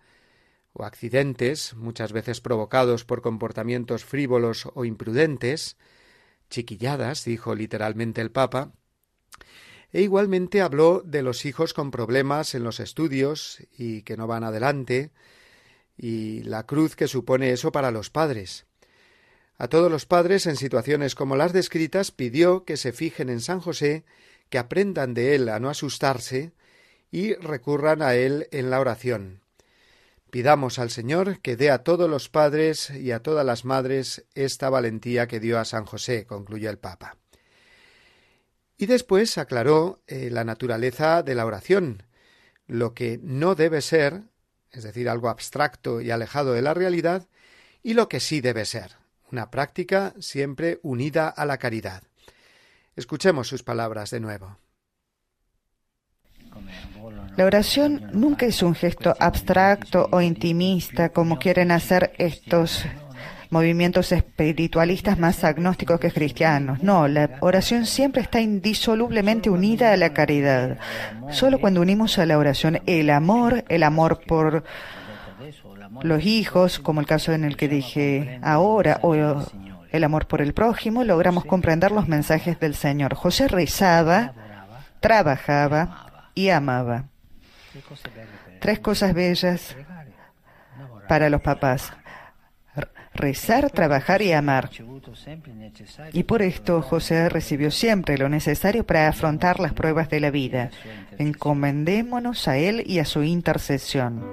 o 0.74 0.84
accidentes, 0.84 1.72
muchas 1.72 2.12
veces 2.12 2.42
provocados 2.42 3.06
por 3.06 3.22
comportamientos 3.22 4.04
frívolos 4.04 4.68
o 4.74 4.84
imprudentes, 4.84 5.78
chiquilladas, 6.50 7.24
dijo 7.24 7.54
literalmente 7.54 8.20
el 8.20 8.32
Papa, 8.32 8.74
e 9.90 10.02
igualmente 10.02 10.60
habló 10.60 11.00
de 11.02 11.22
los 11.22 11.46
hijos 11.46 11.72
con 11.72 11.90
problemas 11.90 12.54
en 12.54 12.64
los 12.64 12.80
estudios 12.80 13.62
y 13.78 14.02
que 14.02 14.18
no 14.18 14.26
van 14.26 14.44
adelante, 14.44 15.10
y 15.96 16.42
la 16.42 16.66
cruz 16.66 16.96
que 16.96 17.08
supone 17.08 17.50
eso 17.50 17.72
para 17.72 17.90
los 17.90 18.10
padres. 18.10 18.67
A 19.58 19.66
todos 19.66 19.90
los 19.90 20.06
padres 20.06 20.46
en 20.46 20.54
situaciones 20.54 21.16
como 21.16 21.34
las 21.34 21.52
descritas 21.52 22.12
pidió 22.12 22.64
que 22.64 22.76
se 22.76 22.92
fijen 22.92 23.28
en 23.28 23.40
San 23.40 23.60
José, 23.60 24.04
que 24.50 24.58
aprendan 24.58 25.14
de 25.14 25.34
él 25.34 25.48
a 25.48 25.58
no 25.58 25.68
asustarse 25.68 26.52
y 27.10 27.34
recurran 27.34 28.00
a 28.00 28.14
él 28.14 28.46
en 28.52 28.70
la 28.70 28.78
oración. 28.78 29.42
Pidamos 30.30 30.78
al 30.78 30.90
Señor 30.90 31.40
que 31.40 31.56
dé 31.56 31.70
a 31.70 31.82
todos 31.82 32.08
los 32.08 32.28
padres 32.28 32.90
y 32.90 33.10
a 33.10 33.20
todas 33.20 33.44
las 33.44 33.64
madres 33.64 34.24
esta 34.34 34.70
valentía 34.70 35.26
que 35.26 35.40
dio 35.40 35.58
a 35.58 35.64
San 35.64 35.86
José, 35.86 36.24
concluyó 36.26 36.70
el 36.70 36.78
Papa. 36.78 37.16
Y 38.76 38.86
después 38.86 39.38
aclaró 39.38 40.02
eh, 40.06 40.28
la 40.30 40.44
naturaleza 40.44 41.24
de 41.24 41.34
la 41.34 41.46
oración, 41.46 42.04
lo 42.68 42.94
que 42.94 43.18
no 43.22 43.56
debe 43.56 43.80
ser, 43.80 44.22
es 44.70 44.84
decir, 44.84 45.08
algo 45.08 45.30
abstracto 45.30 46.00
y 46.00 46.12
alejado 46.12 46.52
de 46.52 46.62
la 46.62 46.74
realidad, 46.74 47.26
y 47.82 47.94
lo 47.94 48.08
que 48.08 48.20
sí 48.20 48.40
debe 48.40 48.66
ser, 48.66 48.97
una 49.30 49.50
práctica 49.50 50.14
siempre 50.18 50.80
unida 50.82 51.28
a 51.28 51.44
la 51.44 51.58
caridad. 51.58 52.02
Escuchemos 52.96 53.48
sus 53.48 53.62
palabras 53.62 54.10
de 54.10 54.20
nuevo. 54.20 54.58
La 57.36 57.44
oración 57.44 58.10
nunca 58.12 58.46
es 58.46 58.62
un 58.62 58.74
gesto 58.74 59.14
abstracto 59.20 60.08
o 60.10 60.20
intimista 60.20 61.10
como 61.10 61.38
quieren 61.38 61.70
hacer 61.70 62.12
estos 62.18 62.84
movimientos 63.50 64.12
espiritualistas 64.12 65.18
más 65.18 65.44
agnósticos 65.44 66.00
que 66.00 66.10
cristianos. 66.10 66.82
No, 66.82 67.08
la 67.08 67.38
oración 67.40 67.86
siempre 67.86 68.22
está 68.22 68.40
indisolublemente 68.40 69.50
unida 69.50 69.92
a 69.92 69.96
la 69.96 70.12
caridad. 70.12 70.78
Solo 71.30 71.60
cuando 71.60 71.80
unimos 71.80 72.18
a 72.18 72.26
la 72.26 72.38
oración 72.38 72.80
el 72.86 73.10
amor, 73.10 73.64
el 73.68 73.84
amor 73.84 74.20
por 74.26 74.64
los 76.02 76.24
hijos, 76.24 76.78
como 76.78 77.00
el 77.00 77.06
caso 77.06 77.32
en 77.32 77.44
el 77.44 77.56
que 77.56 77.68
dije 77.68 78.38
ahora, 78.42 79.00
o 79.02 79.14
el 79.90 80.04
amor 80.04 80.26
por 80.26 80.42
el 80.42 80.54
prójimo, 80.54 81.04
logramos 81.04 81.44
comprender 81.44 81.92
los 81.92 82.08
mensajes 82.08 82.60
del 82.60 82.74
Señor. 82.74 83.14
José 83.14 83.48
rezaba, 83.48 84.32
trabajaba 85.00 86.30
y 86.34 86.50
amaba. 86.50 87.04
Tres 88.60 88.80
cosas 88.80 89.14
bellas 89.14 89.76
para 91.08 91.30
los 91.30 91.40
papás. 91.40 91.92
Rezar, 93.14 93.70
trabajar 93.70 94.22
y 94.22 94.32
amar. 94.32 94.70
Y 96.12 96.22
por 96.22 96.42
esto 96.42 96.82
José 96.82 97.28
recibió 97.28 97.70
siempre 97.72 98.16
lo 98.16 98.28
necesario 98.28 98.86
para 98.86 99.08
afrontar 99.08 99.58
las 99.58 99.72
pruebas 99.72 100.08
de 100.08 100.20
la 100.20 100.30
vida. 100.30 100.70
Encomendémonos 101.18 102.46
a 102.46 102.58
Él 102.58 102.84
y 102.86 103.00
a 103.00 103.04
su 103.04 103.24
intercesión. 103.24 104.24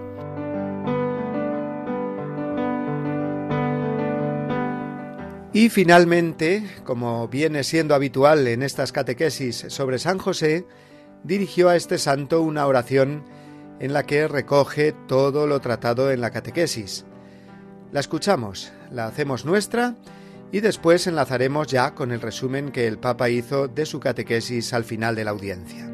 Y 5.56 5.70
finalmente, 5.70 6.70
como 6.84 7.30
viene 7.30 7.64
siendo 7.64 7.96
habitual 7.96 8.46
en 8.46 8.62
estas 8.62 8.92
catequesis 8.92 9.68
sobre 9.70 10.00
San 10.00 10.18
José, 10.18 10.66
dirigió 11.24 11.70
a 11.70 11.78
este 11.78 11.98
santo 11.98 12.42
una 12.42 12.68
oración 12.68 13.24
en 13.80 13.94
la 13.94 14.04
que 14.04 14.28
recoge 14.28 14.92
todo 15.08 15.48
lo 15.48 15.62
tratado 15.62 16.12
en 16.12 16.20
la 16.20 16.32
catequesis. 16.32 17.06
La 17.94 18.02
escuchamos, 18.02 18.74
la 18.92 19.06
hacemos 19.06 19.46
nuestra 19.46 19.96
y 20.52 20.60
después 20.60 21.08
enlazaremos 21.08 21.68
ya 21.68 21.96
con 21.96 22.12
el 22.12 22.20
resumen 22.20 22.70
que 22.74 22.86
el 22.86 22.98
Papa 22.98 23.30
hizo 23.30 23.70
de 23.70 23.86
su 23.86 24.02
catequesis 24.02 24.74
al 24.74 24.84
final 24.84 25.16
de 25.16 25.24
la 25.24 25.32
audiencia. 25.32 25.90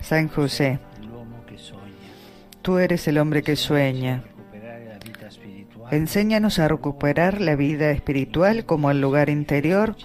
San 0.00 0.26
José, 0.26 0.80
tú 2.62 2.78
eres 2.78 3.06
el 3.06 3.18
hombre 3.18 3.44
que 3.44 3.54
sueña. 3.54 4.24
Enséñanos 5.90 6.58
a 6.58 6.68
recuperar 6.68 7.40
la 7.40 7.56
vida 7.56 7.90
espiritual 7.90 8.64
como 8.64 8.90
el 8.90 9.00
lugar 9.00 9.28
interior 9.28 9.96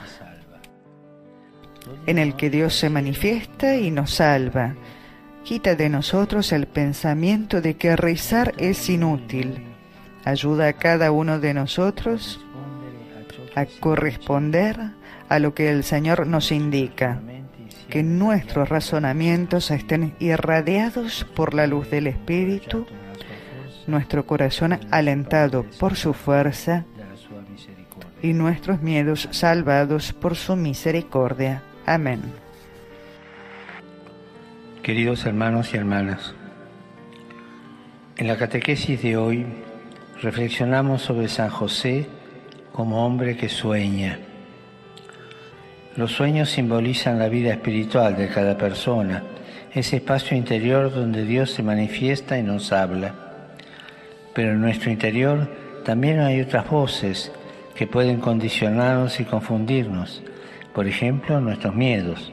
en 2.08 2.18
el 2.18 2.36
que 2.36 2.50
Dios 2.50 2.75
se 2.75 2.89
manifiesta 2.89 3.77
y 3.77 3.92
nos 3.92 4.15
salva. 4.15 4.75
Quita 5.44 5.75
de 5.75 5.89
nosotros 5.89 6.51
el 6.51 6.65
pensamiento 6.65 7.62
de 7.62 7.75
que 7.75 7.96
rezar 7.96 8.54
es 8.58 8.89
inútil. 8.89 9.63
Ayuda 10.24 10.70
a 10.70 10.74
cada 10.74 11.12
uno 11.12 11.39
de 11.39 11.54
nosotros 11.54 12.44
a 13.56 13.65
corresponder 13.80 14.80
a 15.30 15.39
lo 15.39 15.54
que 15.54 15.70
el 15.70 15.84
Señor 15.84 16.25
nos 16.25 16.51
indica. 16.51 17.22
Que 17.89 18.01
nuestros 18.01 18.70
razonamientos 18.70 19.70
estén 19.70 20.15
irradiados 20.20 21.27
por 21.36 21.54
la 21.54 21.68
luz 21.68 21.92
del 21.92 22.08
Espíritu, 22.08 22.88
nuestro 23.88 24.25
corazón 24.25 24.80
alentado 24.92 25.65
por 25.80 25.96
su 25.96 26.13
fuerza 26.13 26.86
y 28.22 28.34
nuestros 28.34 28.82
miedos 28.82 29.27
salvados 29.32 30.13
por 30.13 30.36
su 30.36 30.56
misericordia. 30.56 31.62
Amén. 31.86 32.22
Queridos 34.82 35.25
hermanos 35.25 35.74
y 35.74 35.77
hermanas, 35.77 36.34
en 38.18 38.27
la 38.27 38.38
catequesis 38.38 39.01
de 39.01 39.18
hoy 39.18 39.46
reflexionamos 40.22 41.01
sobre 41.01 41.27
San 41.27 41.50
José 41.50 42.08
como 42.72 43.06
hombre 43.06 43.36
que 43.36 43.50
sueña. 43.50 44.20
Los 45.96 46.12
sueños 46.12 46.50
simbolizan 46.50 47.20
la 47.20 47.30
vida 47.30 47.51
espiritual 47.51 48.18
de 48.18 48.27
cada 48.27 48.58
persona, 48.58 49.24
ese 49.74 49.98
espacio 49.98 50.36
interior 50.36 50.94
donde 50.94 51.25
Dios 51.25 51.51
se 51.51 51.63
manifiesta 51.63 52.38
y 52.38 52.44
nos 52.44 52.72
habla. 52.72 53.25
Pero 54.36 54.51
en 54.51 54.62
nuestro 54.62 54.92
interior 54.92 55.50
también 55.86 56.20
hay 56.20 56.42
otras 56.42 56.70
voces 56.70 57.32
que 57.74 57.88
pueden 57.88 58.20
condicionarnos 58.20 59.20
y 59.20 59.24
confundirnos, 59.24 60.22
por 60.74 60.88
ejemplo, 60.88 61.39
nuestros 61.39 61.74
miedos. 61.74 62.32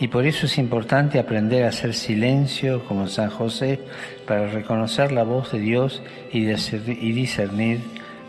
Y 0.00 0.08
por 0.08 0.26
eso 0.26 0.46
es 0.46 0.58
importante 0.58 1.18
aprender 1.18 1.64
a 1.64 1.68
hacer 1.68 1.94
silencio 1.94 2.84
como 2.84 3.06
San 3.06 3.30
José 3.30 3.80
para 4.26 4.48
reconocer 4.48 5.12
la 5.12 5.24
voz 5.24 5.52
de 5.52 5.60
Dios 5.60 6.02
y 6.32 6.44
discernir 6.44 7.80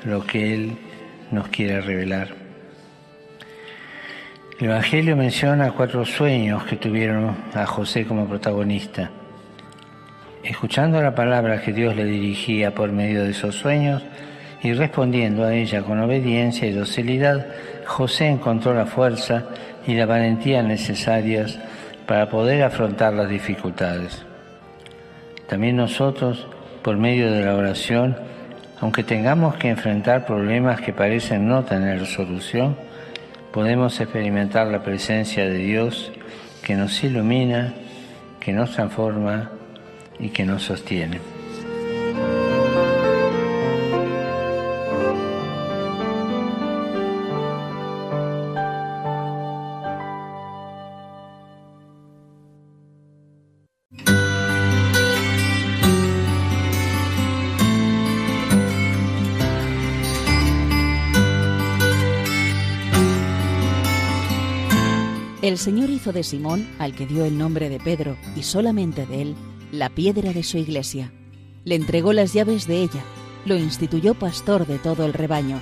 lo 0.04 0.26
que 0.26 0.54
Él 0.54 0.78
nos 1.32 1.48
quiere 1.48 1.82
revelar. 1.82 2.36
El 4.60 4.68
Evangelio 4.68 5.16
menciona 5.16 5.72
cuatro 5.72 6.06
sueños 6.06 6.66
que 6.66 6.76
tuvieron 6.76 7.36
a 7.54 7.66
José 7.66 8.06
como 8.06 8.28
protagonista. 8.28 9.10
Escuchando 10.44 11.00
la 11.02 11.14
palabra 11.14 11.62
que 11.62 11.72
Dios 11.72 11.96
le 11.96 12.04
dirigía 12.04 12.74
por 12.74 12.92
medio 12.92 13.24
de 13.24 13.30
esos 13.30 13.56
sueños 13.56 14.02
y 14.64 14.74
respondiendo 14.74 15.46
a 15.46 15.54
ella 15.54 15.84
con 15.84 16.00
obediencia 16.00 16.68
y 16.68 16.72
docilidad, 16.72 17.46
José 17.86 18.28
encontró 18.28 18.74
la 18.74 18.88
fuerza 18.88 19.46
y 19.86 19.94
la 19.94 20.08
valentía 20.08 20.64
necesarias 20.64 21.60
para 22.08 22.28
poder 22.30 22.64
afrontar 22.64 23.14
las 23.14 23.30
dificultades. 23.30 24.26
También 25.48 25.76
nosotros, 25.76 26.48
por 26.82 26.98
medio 26.98 27.32
de 27.32 27.46
la 27.46 27.56
oración, 27.56 28.18
aunque 28.80 29.04
tengamos 29.04 29.56
que 29.56 29.70
enfrentar 29.70 30.26
problemas 30.26 30.82
que 30.82 30.92
parecen 30.92 31.48
no 31.48 31.64
tener 31.66 32.08
solución, 32.08 32.76
podemos 33.54 34.00
experimentar 34.00 34.68
la 34.68 34.82
presencia 34.82 35.46
de 35.46 35.58
Dios 35.58 36.12
que 36.64 36.76
nos 36.76 37.04
ilumina, 37.04 37.76
que 38.40 38.54
nos 38.54 38.72
transforma 38.72 39.52
y 40.22 40.30
que 40.30 40.46
nos 40.46 40.64
sostiene. 40.64 41.20
El 65.42 65.58
Señor 65.58 65.90
hizo 65.90 66.14
de 66.14 66.24
Simón, 66.24 66.66
al 66.80 66.96
que 66.96 67.06
dio 67.06 67.26
el 67.26 67.38
nombre 67.38 67.68
de 67.68 67.80
Pedro, 67.80 68.16
y 68.38 68.44
solamente 68.44 69.06
de 69.06 69.24
él, 69.24 69.36
la 69.72 69.90
piedra 69.90 70.34
de 70.34 70.44
su 70.44 70.58
iglesia. 70.58 71.12
Le 71.64 71.76
entregó 71.76 72.14
las 72.14 72.34
llaves 72.34 72.68
de 72.68 72.82
ella, 72.82 73.04
lo 73.46 73.56
instituyó 73.56 74.14
pastor 74.14 74.68
de 74.68 74.80
todo 74.80 75.06
el 75.06 75.14
rebaño. 75.14 75.60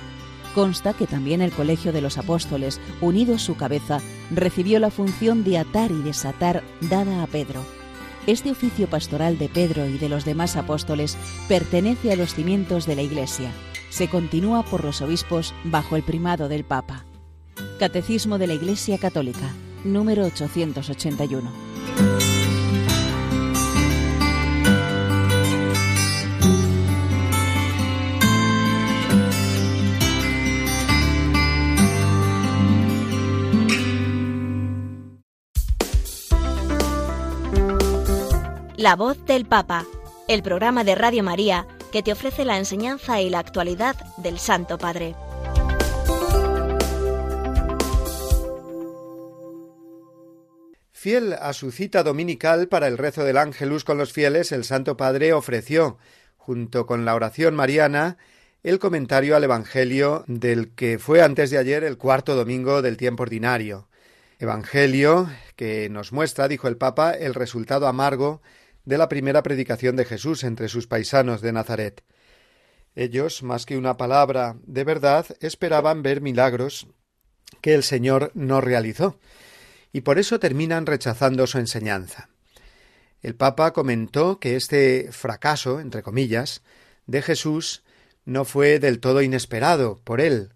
Consta 0.54 0.94
que 0.94 1.06
también 1.06 1.42
el 1.42 1.52
colegio 1.52 1.92
de 1.92 2.00
los 2.00 2.18
apóstoles, 2.18 2.80
unido 3.00 3.36
a 3.36 3.38
su 3.38 3.56
cabeza, 3.56 4.00
recibió 4.30 4.80
la 4.80 4.90
función 4.90 5.44
de 5.44 5.58
atar 5.58 5.90
y 5.92 6.02
desatar 6.02 6.64
dada 6.80 7.22
a 7.22 7.26
Pedro. 7.26 7.64
Este 8.26 8.50
oficio 8.50 8.88
pastoral 8.88 9.38
de 9.38 9.48
Pedro 9.48 9.86
y 9.86 9.96
de 9.96 10.08
los 10.08 10.24
demás 10.24 10.56
apóstoles 10.56 11.16
pertenece 11.48 12.12
a 12.12 12.16
los 12.16 12.34
cimientos 12.34 12.86
de 12.86 12.96
la 12.96 13.02
Iglesia. 13.02 13.50
Se 13.90 14.08
continúa 14.08 14.64
por 14.64 14.84
los 14.84 15.00
obispos 15.00 15.54
bajo 15.64 15.96
el 15.96 16.02
primado 16.02 16.48
del 16.48 16.64
Papa. 16.64 17.04
Catecismo 17.78 18.38
de 18.38 18.46
la 18.46 18.54
Iglesia 18.54 18.98
Católica, 18.98 19.54
número 19.84 20.24
881. 20.24 22.09
La 38.80 38.96
voz 38.96 39.22
del 39.26 39.44
Papa, 39.44 39.84
el 40.26 40.42
programa 40.42 40.84
de 40.84 40.94
Radio 40.94 41.22
María 41.22 41.66
que 41.92 42.02
te 42.02 42.12
ofrece 42.12 42.46
la 42.46 42.56
enseñanza 42.56 43.20
y 43.20 43.28
la 43.28 43.38
actualidad 43.38 43.94
del 44.16 44.38
Santo 44.38 44.78
Padre. 44.78 45.14
Fiel 50.92 51.34
a 51.34 51.52
su 51.52 51.72
cita 51.72 52.02
dominical 52.02 52.68
para 52.68 52.88
el 52.88 52.96
rezo 52.96 53.22
del 53.22 53.36
Ángelus 53.36 53.84
con 53.84 53.98
los 53.98 54.14
fieles, 54.14 54.50
el 54.50 54.64
Santo 54.64 54.96
Padre 54.96 55.34
ofreció, 55.34 55.98
junto 56.38 56.86
con 56.86 57.04
la 57.04 57.14
oración 57.14 57.54
mariana, 57.54 58.16
el 58.62 58.78
comentario 58.78 59.36
al 59.36 59.44
Evangelio 59.44 60.24
del 60.26 60.70
que 60.70 60.98
fue 60.98 61.20
antes 61.20 61.50
de 61.50 61.58
ayer 61.58 61.84
el 61.84 61.98
cuarto 61.98 62.34
domingo 62.34 62.80
del 62.80 62.96
tiempo 62.96 63.24
ordinario. 63.24 63.88
Evangelio 64.38 65.28
que 65.54 65.90
nos 65.90 66.12
muestra, 66.12 66.48
dijo 66.48 66.66
el 66.66 66.78
Papa, 66.78 67.12
el 67.12 67.34
resultado 67.34 67.86
amargo 67.86 68.40
de 68.84 68.98
la 68.98 69.08
primera 69.08 69.42
predicación 69.42 69.96
de 69.96 70.04
Jesús 70.04 70.44
entre 70.44 70.68
sus 70.68 70.86
paisanos 70.86 71.40
de 71.40 71.52
Nazaret. 71.52 72.02
Ellos, 72.94 73.42
más 73.42 73.66
que 73.66 73.76
una 73.76 73.96
palabra 73.96 74.56
de 74.66 74.84
verdad, 74.84 75.26
esperaban 75.40 76.02
ver 76.02 76.20
milagros 76.20 76.88
que 77.60 77.74
el 77.74 77.82
Señor 77.82 78.32
no 78.34 78.60
realizó 78.60 79.18
y 79.92 80.02
por 80.02 80.18
eso 80.18 80.38
terminan 80.38 80.86
rechazando 80.86 81.46
su 81.46 81.58
enseñanza. 81.58 82.28
El 83.22 83.34
Papa 83.34 83.72
comentó 83.72 84.38
que 84.38 84.56
este 84.56 85.08
fracaso, 85.12 85.80
entre 85.80 86.02
comillas, 86.02 86.62
de 87.06 87.22
Jesús 87.22 87.82
no 88.24 88.44
fue 88.44 88.78
del 88.78 89.00
todo 89.00 89.22
inesperado 89.22 90.00
por 90.04 90.20
él, 90.20 90.52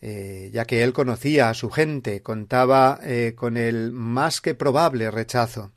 eh, 0.00 0.50
ya 0.52 0.64
que 0.64 0.82
él 0.82 0.92
conocía 0.92 1.50
a 1.50 1.54
su 1.54 1.70
gente, 1.70 2.22
contaba 2.22 2.98
eh, 3.02 3.34
con 3.36 3.56
el 3.56 3.92
más 3.92 4.40
que 4.40 4.54
probable 4.54 5.10
rechazo. 5.10 5.72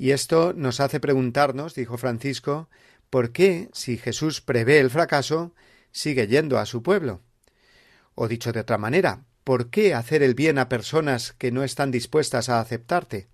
Y 0.00 0.12
esto 0.12 0.54
nos 0.56 0.80
hace 0.80 0.98
preguntarnos, 0.98 1.74
dijo 1.74 1.98
Francisco, 1.98 2.70
por 3.10 3.32
qué, 3.32 3.68
si 3.74 3.98
Jesús 3.98 4.40
prevé 4.40 4.80
el 4.80 4.88
fracaso, 4.88 5.54
sigue 5.92 6.26
yendo 6.26 6.58
a 6.58 6.64
su 6.64 6.82
pueblo. 6.82 7.20
O 8.14 8.26
dicho 8.26 8.50
de 8.50 8.60
otra 8.60 8.78
manera, 8.78 9.24
¿Por 9.44 9.68
qué 9.70 9.94
hacer 9.94 10.22
el 10.22 10.34
bien 10.34 10.58
a 10.58 10.68
personas 10.68 11.32
que 11.32 11.50
no 11.50 11.64
están 11.64 11.90
dispuestas 11.90 12.48
a 12.48 12.60
aceptarte? 12.60 13.28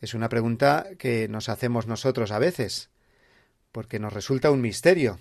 Es 0.00 0.14
una 0.14 0.28
pregunta 0.28 0.88
que 0.98 1.28
nos 1.28 1.48
hacemos 1.48 1.86
nosotros 1.86 2.32
a 2.32 2.38
veces, 2.38 2.90
porque 3.70 3.98
nos 3.98 4.12
resulta 4.12 4.50
un 4.50 4.60
misterio. 4.60 5.20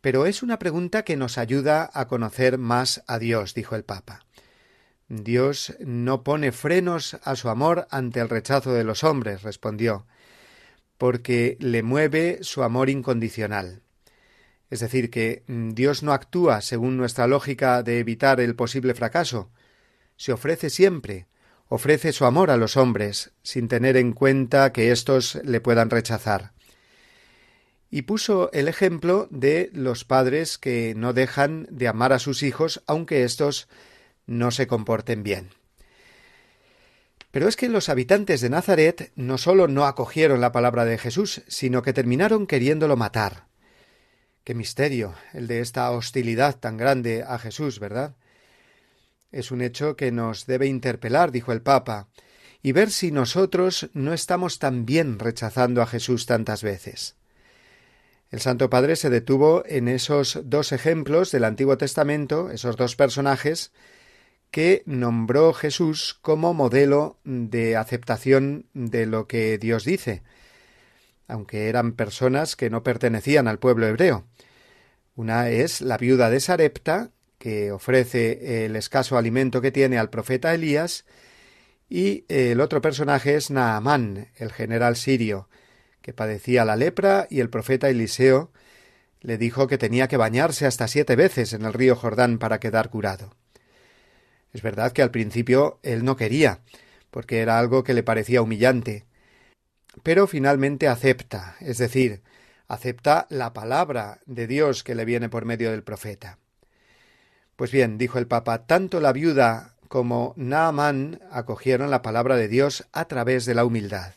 Pero 0.00 0.26
es 0.26 0.42
una 0.42 0.58
pregunta 0.58 1.04
que 1.04 1.16
nos 1.16 1.38
ayuda 1.38 1.90
a 1.92 2.06
conocer 2.06 2.58
más 2.58 3.02
a 3.06 3.18
Dios, 3.18 3.54
dijo 3.54 3.76
el 3.76 3.84
Papa. 3.84 4.26
Dios 5.14 5.74
no 5.78 6.24
pone 6.24 6.52
frenos 6.52 7.18
a 7.22 7.36
su 7.36 7.50
amor 7.50 7.86
ante 7.90 8.18
el 8.20 8.30
rechazo 8.30 8.72
de 8.72 8.82
los 8.82 9.04
hombres, 9.04 9.42
respondió, 9.42 10.06
porque 10.96 11.58
le 11.60 11.82
mueve 11.82 12.38
su 12.40 12.62
amor 12.62 12.88
incondicional. 12.88 13.82
Es 14.70 14.80
decir, 14.80 15.10
que 15.10 15.42
mm, 15.48 15.72
Dios 15.72 16.02
no 16.02 16.14
actúa 16.14 16.62
según 16.62 16.96
nuestra 16.96 17.26
lógica 17.26 17.82
de 17.82 17.98
evitar 17.98 18.40
el 18.40 18.56
posible 18.56 18.94
fracaso. 18.94 19.50
Se 20.16 20.32
ofrece 20.32 20.70
siempre, 20.70 21.26
ofrece 21.68 22.14
su 22.14 22.24
amor 22.24 22.50
a 22.50 22.56
los 22.56 22.78
hombres, 22.78 23.32
sin 23.42 23.68
tener 23.68 23.98
en 23.98 24.14
cuenta 24.14 24.72
que 24.72 24.92
éstos 24.92 25.38
le 25.44 25.60
puedan 25.60 25.90
rechazar. 25.90 26.52
Y 27.90 28.02
puso 28.02 28.50
el 28.52 28.66
ejemplo 28.66 29.28
de 29.30 29.68
los 29.74 30.06
padres 30.06 30.56
que 30.56 30.94
no 30.96 31.12
dejan 31.12 31.66
de 31.70 31.88
amar 31.88 32.14
a 32.14 32.18
sus 32.18 32.42
hijos 32.42 32.82
aunque 32.86 33.24
éstos 33.24 33.68
no 34.26 34.50
se 34.50 34.66
comporten 34.66 35.22
bien. 35.22 35.50
Pero 37.30 37.48
es 37.48 37.56
que 37.56 37.68
los 37.68 37.88
habitantes 37.88 38.42
de 38.42 38.50
Nazaret 38.50 39.10
no 39.16 39.38
sólo 39.38 39.66
no 39.66 39.86
acogieron 39.86 40.40
la 40.40 40.52
palabra 40.52 40.84
de 40.84 40.98
Jesús, 40.98 41.42
sino 41.48 41.82
que 41.82 41.94
terminaron 41.94 42.46
queriéndolo 42.46 42.96
matar. 42.96 43.46
Qué 44.44 44.54
misterio 44.54 45.14
el 45.32 45.46
de 45.46 45.60
esta 45.60 45.90
hostilidad 45.92 46.58
tan 46.58 46.76
grande 46.76 47.24
a 47.26 47.38
Jesús, 47.38 47.78
¿verdad? 47.78 48.16
Es 49.30 49.50
un 49.50 49.62
hecho 49.62 49.96
que 49.96 50.12
nos 50.12 50.46
debe 50.46 50.66
interpelar, 50.66 51.32
dijo 51.32 51.52
el 51.52 51.62
Papa, 51.62 52.08
y 52.62 52.72
ver 52.72 52.90
si 52.90 53.10
nosotros 53.10 53.88
no 53.94 54.12
estamos 54.12 54.58
también 54.58 55.18
rechazando 55.18 55.80
a 55.80 55.86
Jesús 55.86 56.26
tantas 56.26 56.62
veces. 56.62 57.16
El 58.30 58.40
Santo 58.40 58.70
Padre 58.70 58.96
se 58.96 59.10
detuvo 59.10 59.62
en 59.66 59.88
esos 59.88 60.40
dos 60.44 60.72
ejemplos 60.72 61.32
del 61.32 61.44
Antiguo 61.44 61.76
Testamento, 61.78 62.50
esos 62.50 62.76
dos 62.76 62.96
personajes, 62.96 63.72
que 64.52 64.82
nombró 64.84 65.54
Jesús 65.54 66.18
como 66.20 66.52
modelo 66.52 67.18
de 67.24 67.74
aceptación 67.74 68.66
de 68.74 69.06
lo 69.06 69.26
que 69.26 69.56
Dios 69.56 69.84
dice, 69.86 70.22
aunque 71.26 71.70
eran 71.70 71.92
personas 71.92 72.54
que 72.54 72.68
no 72.68 72.82
pertenecían 72.82 73.48
al 73.48 73.58
pueblo 73.58 73.86
hebreo. 73.86 74.26
Una 75.16 75.48
es 75.48 75.80
la 75.80 75.96
viuda 75.96 76.28
de 76.28 76.38
Sarepta, 76.38 77.12
que 77.38 77.72
ofrece 77.72 78.66
el 78.66 78.76
escaso 78.76 79.16
alimento 79.16 79.62
que 79.62 79.72
tiene 79.72 79.98
al 79.98 80.10
profeta 80.10 80.52
Elías, 80.52 81.06
y 81.88 82.26
el 82.28 82.60
otro 82.60 82.82
personaje 82.82 83.36
es 83.36 83.50
Naamán, 83.50 84.28
el 84.36 84.52
general 84.52 84.96
sirio, 84.96 85.48
que 86.02 86.12
padecía 86.12 86.66
la 86.66 86.76
lepra 86.76 87.26
y 87.30 87.40
el 87.40 87.48
profeta 87.48 87.88
Eliseo 87.88 88.52
le 89.22 89.38
dijo 89.38 89.66
que 89.66 89.78
tenía 89.78 90.08
que 90.08 90.18
bañarse 90.18 90.66
hasta 90.66 90.88
siete 90.88 91.16
veces 91.16 91.54
en 91.54 91.64
el 91.64 91.72
río 91.72 91.96
Jordán 91.96 92.38
para 92.38 92.60
quedar 92.60 92.90
curado. 92.90 93.34
Es 94.52 94.62
verdad 94.62 94.92
que 94.92 95.02
al 95.02 95.10
principio 95.10 95.78
él 95.82 96.04
no 96.04 96.16
quería, 96.16 96.60
porque 97.10 97.40
era 97.40 97.58
algo 97.58 97.84
que 97.84 97.94
le 97.94 98.02
parecía 98.02 98.42
humillante, 98.42 99.06
pero 100.02 100.26
finalmente 100.26 100.88
acepta, 100.88 101.56
es 101.60 101.78
decir, 101.78 102.22
acepta 102.68 103.26
la 103.30 103.52
palabra 103.52 104.20
de 104.26 104.46
Dios 104.46 104.82
que 104.82 104.94
le 104.94 105.04
viene 105.04 105.28
por 105.28 105.44
medio 105.44 105.70
del 105.70 105.82
profeta. 105.82 106.38
Pues 107.56 107.70
bien, 107.70 107.98
dijo 107.98 108.18
el 108.18 108.26
Papa, 108.26 108.66
tanto 108.66 109.00
la 109.00 109.12
viuda 109.12 109.74
como 109.88 110.32
Naaman 110.36 111.20
acogieron 111.30 111.90
la 111.90 112.00
palabra 112.00 112.36
de 112.36 112.48
Dios 112.48 112.88
a 112.92 113.04
través 113.04 113.44
de 113.44 113.54
la 113.54 113.66
humildad. 113.66 114.14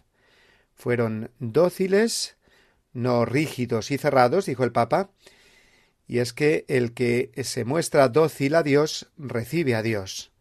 Fueron 0.73 1.31
dóciles, 1.39 2.37
no 2.93 3.25
rígidos 3.25 3.91
y 3.91 3.97
cerrados, 3.97 4.45
dijo 4.45 4.63
el 4.63 4.71
Papa, 4.71 5.09
y 6.07 6.19
es 6.19 6.33
que 6.33 6.65
el 6.67 6.93
que 6.93 7.31
se 7.43 7.65
muestra 7.65 8.09
dócil 8.09 8.55
a 8.55 8.63
Dios 8.63 9.11
recibe 9.17 9.75
a 9.75 9.81
Dios. 9.81 10.31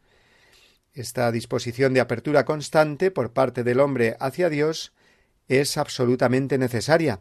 Esta 0.92 1.32
disposición 1.32 1.94
de 1.94 2.00
apertura 2.00 2.44
constante 2.44 3.10
por 3.10 3.32
parte 3.32 3.64
del 3.64 3.80
hombre 3.80 4.16
hacia 4.20 4.48
Dios 4.48 4.92
es 5.48 5.76
absolutamente 5.76 6.58
necesaria, 6.58 7.20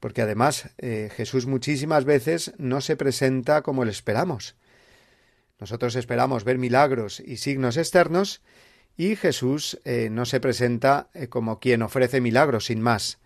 porque 0.00 0.22
además 0.22 0.70
eh, 0.78 1.10
Jesús 1.14 1.46
muchísimas 1.46 2.04
veces 2.04 2.52
no 2.58 2.80
se 2.80 2.96
presenta 2.96 3.62
como 3.62 3.84
le 3.84 3.90
esperamos. 3.90 4.56
Nosotros 5.58 5.96
esperamos 5.96 6.44
ver 6.44 6.58
milagros 6.58 7.20
y 7.20 7.36
signos 7.36 7.76
externos, 7.76 8.42
y 8.96 9.16
Jesús 9.16 9.80
eh, 9.84 10.08
no 10.10 10.24
se 10.24 10.40
presenta 10.40 11.10
eh, 11.14 11.28
como 11.28 11.60
quien 11.60 11.82
ofrece 11.82 12.20
milagros 12.20 12.66
sin 12.66 12.80
más. 12.80 13.18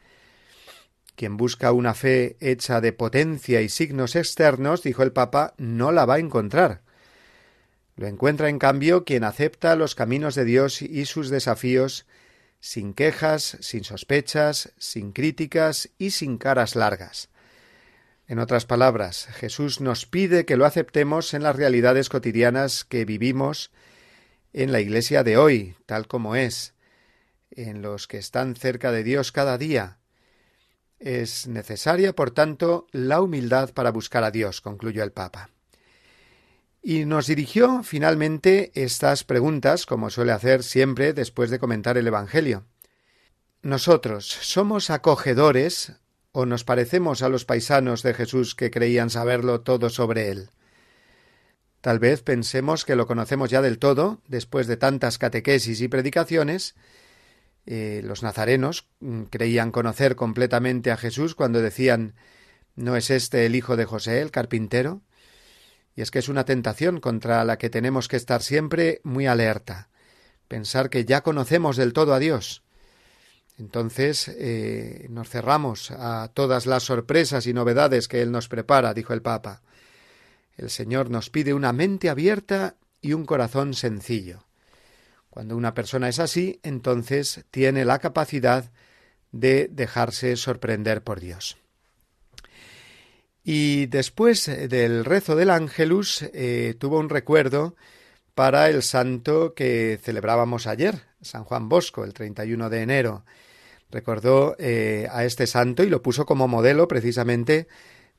Quien 1.14 1.36
busca 1.36 1.72
una 1.72 1.94
fe 1.94 2.36
hecha 2.40 2.80
de 2.80 2.92
potencia 2.92 3.60
y 3.60 3.68
signos 3.68 4.16
externos, 4.16 4.82
dijo 4.82 5.02
el 5.02 5.12
Papa, 5.12 5.54
no 5.58 5.92
la 5.92 6.04
va 6.04 6.14
a 6.14 6.18
encontrar. 6.18 6.82
Lo 7.96 8.06
encuentra, 8.06 8.48
en 8.48 8.58
cambio, 8.58 9.04
quien 9.04 9.24
acepta 9.24 9.76
los 9.76 9.94
caminos 9.94 10.34
de 10.34 10.44
Dios 10.44 10.80
y 10.82 11.04
sus 11.04 11.28
desafíos 11.28 12.06
sin 12.62 12.94
quejas, 12.94 13.58
sin 13.60 13.82
sospechas, 13.82 14.72
sin 14.78 15.12
críticas 15.12 15.90
y 15.98 16.12
sin 16.12 16.38
caras 16.38 16.76
largas. 16.76 17.28
En 18.28 18.38
otras 18.38 18.66
palabras, 18.66 19.26
Jesús 19.26 19.80
nos 19.80 20.06
pide 20.06 20.46
que 20.46 20.56
lo 20.56 20.64
aceptemos 20.64 21.34
en 21.34 21.42
las 21.42 21.56
realidades 21.56 22.08
cotidianas 22.08 22.84
que 22.84 23.04
vivimos 23.04 23.72
en 24.52 24.70
la 24.70 24.80
Iglesia 24.80 25.24
de 25.24 25.36
hoy, 25.36 25.74
tal 25.86 26.06
como 26.06 26.36
es, 26.36 26.74
en 27.50 27.82
los 27.82 28.06
que 28.06 28.18
están 28.18 28.54
cerca 28.54 28.92
de 28.92 29.02
Dios 29.02 29.32
cada 29.32 29.58
día. 29.58 29.98
Es 31.04 31.48
necesaria, 31.48 32.14
por 32.14 32.30
tanto, 32.30 32.86
la 32.92 33.20
humildad 33.20 33.70
para 33.70 33.90
buscar 33.90 34.22
a 34.22 34.30
Dios, 34.30 34.60
concluyó 34.60 35.02
el 35.02 35.10
Papa. 35.10 35.50
Y 36.80 37.06
nos 37.06 37.26
dirigió 37.26 37.82
finalmente 37.82 38.70
estas 38.76 39.24
preguntas, 39.24 39.84
como 39.84 40.10
suele 40.10 40.30
hacer 40.30 40.62
siempre 40.62 41.12
después 41.12 41.50
de 41.50 41.58
comentar 41.58 41.98
el 41.98 42.06
Evangelio. 42.06 42.66
¿Nosotros 43.62 44.28
somos 44.28 44.90
acogedores 44.90 45.94
o 46.30 46.46
nos 46.46 46.62
parecemos 46.62 47.22
a 47.22 47.28
los 47.28 47.44
paisanos 47.44 48.04
de 48.04 48.14
Jesús 48.14 48.54
que 48.54 48.70
creían 48.70 49.10
saberlo 49.10 49.62
todo 49.62 49.90
sobre 49.90 50.30
él? 50.30 50.50
Tal 51.80 51.98
vez 51.98 52.22
pensemos 52.22 52.84
que 52.84 52.94
lo 52.94 53.08
conocemos 53.08 53.50
ya 53.50 53.60
del 53.60 53.80
todo, 53.80 54.20
después 54.28 54.68
de 54.68 54.76
tantas 54.76 55.18
catequesis 55.18 55.80
y 55.80 55.88
predicaciones. 55.88 56.76
Eh, 57.64 58.00
los 58.04 58.22
nazarenos 58.22 58.88
mm, 59.00 59.24
creían 59.24 59.70
conocer 59.70 60.16
completamente 60.16 60.90
a 60.90 60.96
Jesús 60.96 61.34
cuando 61.34 61.60
decían 61.60 62.14
¿No 62.74 62.96
es 62.96 63.10
este 63.10 63.46
el 63.46 63.54
hijo 63.54 63.76
de 63.76 63.84
José, 63.84 64.20
el 64.20 64.30
carpintero? 64.30 65.02
Y 65.94 66.00
es 66.00 66.10
que 66.10 66.18
es 66.18 66.28
una 66.28 66.44
tentación 66.44 67.00
contra 67.00 67.44
la 67.44 67.58
que 67.58 67.68
tenemos 67.68 68.08
que 68.08 68.16
estar 68.16 68.42
siempre 68.42 69.00
muy 69.04 69.26
alerta, 69.26 69.90
pensar 70.48 70.88
que 70.88 71.04
ya 71.04 71.20
conocemos 71.20 71.76
del 71.76 71.92
todo 71.92 72.14
a 72.14 72.18
Dios. 72.18 72.62
Entonces 73.58 74.28
eh, 74.28 75.06
nos 75.10 75.28
cerramos 75.28 75.90
a 75.90 76.30
todas 76.32 76.64
las 76.64 76.84
sorpresas 76.84 77.46
y 77.46 77.52
novedades 77.52 78.08
que 78.08 78.22
Él 78.22 78.32
nos 78.32 78.48
prepara, 78.48 78.94
dijo 78.94 79.12
el 79.12 79.20
Papa. 79.20 79.60
El 80.56 80.70
Señor 80.70 81.10
nos 81.10 81.28
pide 81.28 81.52
una 81.52 81.74
mente 81.74 82.08
abierta 82.08 82.76
y 83.02 83.12
un 83.12 83.26
corazón 83.26 83.74
sencillo. 83.74 84.46
Cuando 85.32 85.56
una 85.56 85.72
persona 85.72 86.10
es 86.10 86.18
así, 86.18 86.60
entonces 86.62 87.46
tiene 87.50 87.86
la 87.86 88.00
capacidad 88.00 88.70
de 89.30 89.66
dejarse 89.72 90.36
sorprender 90.36 91.02
por 91.02 91.20
Dios. 91.20 91.56
Y 93.42 93.86
después 93.86 94.44
del 94.44 95.06
rezo 95.06 95.34
del 95.34 95.48
Ángelus 95.48 96.20
eh, 96.34 96.74
tuvo 96.78 96.98
un 96.98 97.08
recuerdo 97.08 97.76
para 98.34 98.68
el 98.68 98.82
santo 98.82 99.54
que 99.54 99.98
celebrábamos 100.02 100.66
ayer, 100.66 101.00
San 101.22 101.44
Juan 101.44 101.66
Bosco, 101.70 102.04
el 102.04 102.12
31 102.12 102.68
de 102.68 102.82
enero. 102.82 103.24
Recordó 103.90 104.54
eh, 104.58 105.08
a 105.10 105.24
este 105.24 105.46
santo 105.46 105.82
y 105.82 105.88
lo 105.88 106.02
puso 106.02 106.26
como 106.26 106.46
modelo 106.46 106.88
precisamente 106.88 107.68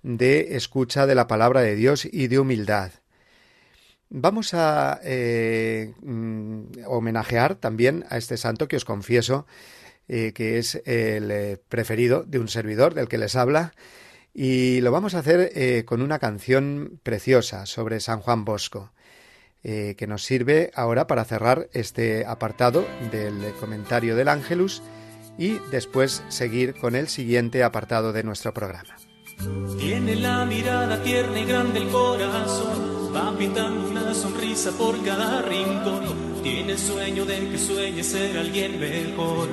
de 0.02 0.56
escucha 0.56 1.06
de 1.06 1.14
la 1.14 1.28
palabra 1.28 1.62
de 1.62 1.76
Dios 1.76 2.06
y 2.12 2.26
de 2.26 2.40
humildad. 2.40 2.92
Vamos 4.16 4.54
a 4.54 5.00
eh, 5.04 5.94
mm, 6.02 6.86
homenajear 6.86 7.56
también 7.56 8.06
a 8.10 8.18
este 8.18 8.38
santo 8.38 8.68
que 8.68 8.78
os 8.78 8.86
confieso 8.86 9.46
que 10.06 10.60
es 10.60 10.82
el 10.86 11.60
preferido 11.70 12.24
de 12.24 12.38
un 12.38 12.48
servidor 12.48 12.94
del 12.94 13.08
que 13.08 13.18
les 13.18 13.36
habla, 13.36 13.74
y 14.34 14.82
lo 14.82 14.92
vamos 14.92 15.14
a 15.14 15.20
hacer 15.20 15.52
eh, 15.54 15.84
con 15.86 16.02
una 16.02 16.20
canción 16.20 17.00
preciosa 17.04 17.66
sobre 17.66 18.00
San 18.00 18.20
Juan 18.20 18.46
Bosco, 18.46 18.92
eh, 19.64 19.96
que 19.98 20.08
nos 20.08 20.26
sirve 20.26 20.72
ahora 20.74 21.08
para 21.08 21.24
cerrar 21.24 21.70
este 21.72 22.26
apartado 22.26 22.86
del 23.12 23.54
comentario 23.60 24.16
del 24.16 24.28
Ángelus 24.28 24.82
y 25.38 25.60
después 25.72 26.24
seguir 26.30 26.74
con 26.76 26.96
el 26.96 27.08
siguiente 27.08 27.64
apartado 27.64 28.12
de 28.12 28.24
nuestro 28.24 28.54
programa. 28.54 28.96
Tiene 29.80 30.16
la 30.16 30.46
mirada 30.46 31.02
tierna 31.04 31.40
y 31.40 31.46
grande 31.46 31.80
el 31.80 31.90
corazón, 31.90 33.14
va 33.16 33.36
pintando 33.38 33.90
una 33.90 34.14
sonrisa 34.14 34.72
por 34.72 35.02
cada 35.04 35.42
rincón, 35.42 36.04
tiene 36.42 36.78
sueño 36.78 37.26
de 37.26 37.50
que 37.50 37.58
sueñe 37.58 38.04
ser 38.04 38.38
alguien 38.38 38.80
mejor. 38.80 39.48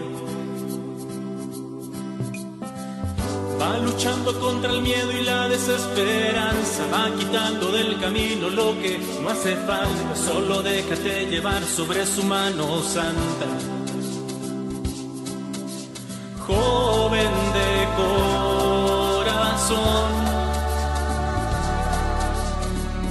Va 3.60 3.78
luchando 3.78 4.40
contra 4.40 4.70
el 4.70 4.80
miedo 4.80 5.12
y 5.12 5.22
la 5.22 5.46
desesperanza, 5.48 6.86
va 6.90 7.14
quitando 7.18 7.70
del 7.72 8.00
camino 8.00 8.48
lo 8.48 8.72
que 8.80 8.98
no 9.22 9.28
hace 9.28 9.54
falta, 9.54 10.16
solo 10.16 10.62
déjate 10.62 11.26
llevar 11.26 11.62
sobre 11.64 12.06
su 12.06 12.22
mano 12.22 12.82
santa. 12.82 13.46
Joven 16.46 17.32
de 17.52 17.88
corazón, 17.96 18.69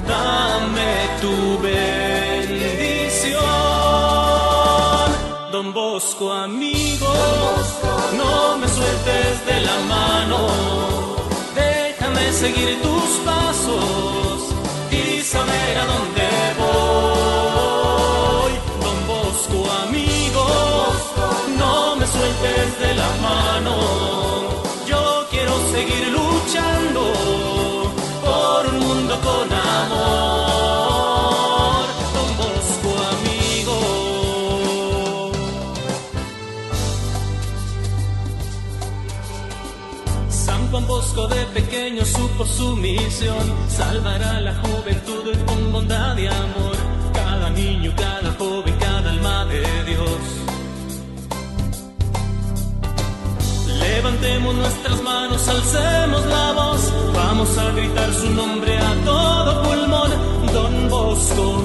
dame 0.07 0.93
tu 1.21 1.35
bendición. 1.61 3.39
Don 5.51 5.73
Bosco, 5.73 6.31
amigo, 6.31 7.13
no 8.17 8.57
me 8.57 8.67
sueltes 8.67 9.45
de 9.45 9.61
la 9.61 9.79
mano. 9.95 10.39
Déjame 11.55 12.31
seguir 12.33 12.81
tus 12.81 13.09
pasos 13.25 14.53
y 14.91 15.21
saber 15.21 15.77
a 15.77 15.85
dónde 15.85 16.28
supo 42.39 42.45
su 42.45 42.75
misión, 42.77 43.53
salvar 43.67 44.21
a 44.23 44.39
la 44.39 44.53
juventud 44.55 45.33
con 45.45 45.71
bondad 45.73 46.17
y 46.17 46.27
amor, 46.27 46.75
cada 47.13 47.49
niño, 47.49 47.91
cada 47.97 48.31
joven, 48.37 48.75
cada 48.79 49.09
alma 49.11 49.45
de 49.45 49.61
Dios. 49.83 50.21
Levantemos 53.79 54.55
nuestras 54.55 55.01
manos, 55.03 55.47
alcemos 55.49 56.25
la 56.27 56.51
voz, 56.53 56.93
vamos 57.13 57.57
a 57.57 57.71
gritar 57.71 58.13
su 58.13 58.29
nombre 58.29 58.77
a 58.77 58.93
todo 59.03 59.63
pulmón. 59.63 60.11
Don 60.53 60.89
Bosco, 60.89 61.63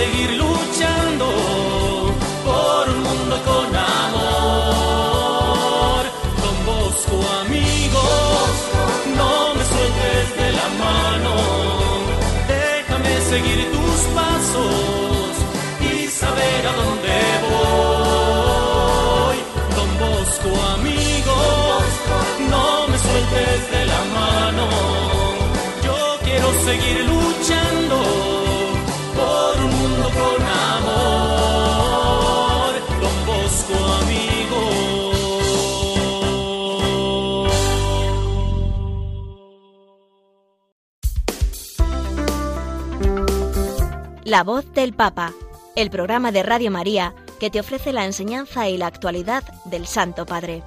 seguir 0.00 0.30
luchando 0.44 1.26
por 2.46 2.82
un 2.88 3.00
mundo 3.08 3.34
con 3.48 3.66
amor. 4.00 5.22
Don 6.44 6.56
Bosco, 6.70 7.16
amigo, 7.42 8.04
no 9.18 9.32
me 9.56 9.64
sueltes 9.72 10.26
de 10.40 10.48
la 10.58 10.68
mano. 10.84 11.32
Déjame 12.56 13.12
seguir 13.32 13.60
tus 13.76 13.98
pasos 14.18 15.30
y 15.90 15.94
saber 16.22 16.60
a 16.70 16.72
dónde 16.82 17.16
voy. 17.50 19.36
Don 19.76 19.90
Bosco, 20.04 20.50
amigo, 20.76 21.36
no 22.52 22.66
me 22.90 22.96
sueltes 23.06 23.60
de 23.74 23.82
la 23.92 24.02
mano. 24.18 24.66
Yo 25.86 25.98
quiero 26.24 26.48
seguir 26.68 26.96
luchando 27.12 28.39
La 44.30 44.44
voz 44.44 44.72
del 44.74 44.94
Papa, 44.94 45.34
el 45.74 45.90
programa 45.90 46.30
de 46.30 46.44
Radio 46.44 46.70
María 46.70 47.16
que 47.40 47.50
te 47.50 47.58
ofrece 47.58 47.92
la 47.92 48.06
enseñanza 48.06 48.68
y 48.68 48.76
la 48.76 48.86
actualidad 48.86 49.42
del 49.64 49.88
Santo 49.88 50.24
Padre. 50.24 50.62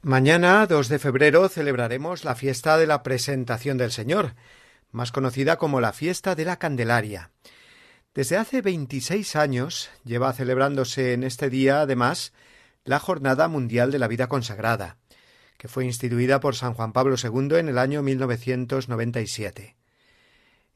Mañana, 0.00 0.66
2 0.66 0.88
de 0.88 0.98
febrero, 0.98 1.50
celebraremos 1.50 2.24
la 2.24 2.34
fiesta 2.34 2.78
de 2.78 2.86
la 2.86 3.02
presentación 3.02 3.76
del 3.76 3.92
Señor, 3.92 4.36
más 4.90 5.12
conocida 5.12 5.58
como 5.58 5.82
la 5.82 5.92
fiesta 5.92 6.34
de 6.34 6.46
la 6.46 6.58
Candelaria. 6.58 7.30
Desde 8.14 8.38
hace 8.38 8.62
26 8.62 9.36
años 9.36 9.90
lleva 10.02 10.32
celebrándose 10.32 11.12
en 11.12 11.24
este 11.24 11.50
día, 11.50 11.82
además, 11.82 12.32
la 12.84 12.98
Jornada 12.98 13.48
Mundial 13.48 13.90
de 13.90 13.98
la 13.98 14.08
Vida 14.08 14.28
Consagrada, 14.28 14.96
que 15.62 15.68
fue 15.68 15.84
instituida 15.84 16.40
por 16.40 16.56
San 16.56 16.74
Juan 16.74 16.92
Pablo 16.92 17.14
II 17.14 17.56
en 17.56 17.68
el 17.68 17.78
año 17.78 18.02
1997. 18.02 19.76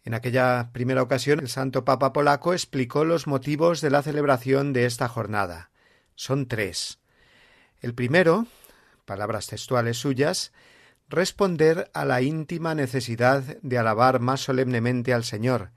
En 0.04 0.14
aquella 0.14 0.70
primera 0.72 1.02
ocasión, 1.02 1.40
el 1.40 1.48
Santo 1.48 1.84
Papa 1.84 2.12
polaco 2.12 2.52
explicó 2.52 3.04
los 3.04 3.26
motivos 3.26 3.80
de 3.80 3.90
la 3.90 4.02
celebración 4.02 4.72
de 4.72 4.86
esta 4.86 5.08
jornada. 5.08 5.72
Son 6.14 6.46
tres. 6.46 7.00
El 7.80 7.94
primero, 7.94 8.46
palabras 9.04 9.48
textuales 9.48 9.98
suyas, 9.98 10.52
responder 11.08 11.90
a 11.92 12.04
la 12.04 12.22
íntima 12.22 12.76
necesidad 12.76 13.42
de 13.62 13.78
alabar 13.78 14.20
más 14.20 14.42
solemnemente 14.42 15.12
al 15.12 15.24
Señor 15.24 15.72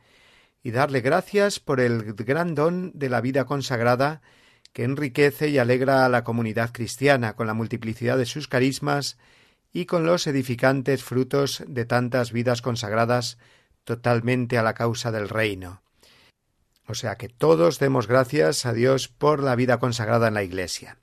y 0.62 0.70
darle 0.70 1.02
gracias 1.02 1.60
por 1.60 1.80
el 1.80 2.14
gran 2.14 2.54
don 2.54 2.92
de 2.94 3.10
la 3.10 3.22
vida 3.22 3.46
consagrada 3.46 4.22
que 4.74 4.84
enriquece 4.84 5.50
y 5.50 5.58
alegra 5.58 6.06
a 6.06 6.10
la 6.10 6.24
comunidad 6.24 6.72
cristiana 6.72 7.36
con 7.36 7.48
la 7.48 7.54
multiplicidad 7.54 8.18
de 8.18 8.26
sus 8.26 8.48
carismas 8.48 9.18
y 9.72 9.86
con 9.86 10.06
los 10.06 10.28
edificantes 10.28 11.04
frutos 11.04 11.64
de 11.68 11.86
tantas 11.86 12.32
vidas 12.32 12.62
consagradas 12.62 13.38
totalmente 13.84 14.58
a 14.58 14.64
la 14.64 14.74
causa 14.74 15.12
del 15.12 15.30
reino. 15.30 15.82
O 16.88 16.96
sea 16.96 17.16
que 17.16 17.30
todos 17.30 17.78
demos 17.80 18.08
gracias 18.08 18.66
a 18.66 18.74
Dios 18.74 19.08
por 19.08 19.44
la 19.44 19.56
vida 19.56 19.78
consagrada 19.78 20.28
en 20.28 20.34
la 20.34 20.44
Iglesia. 20.44 20.98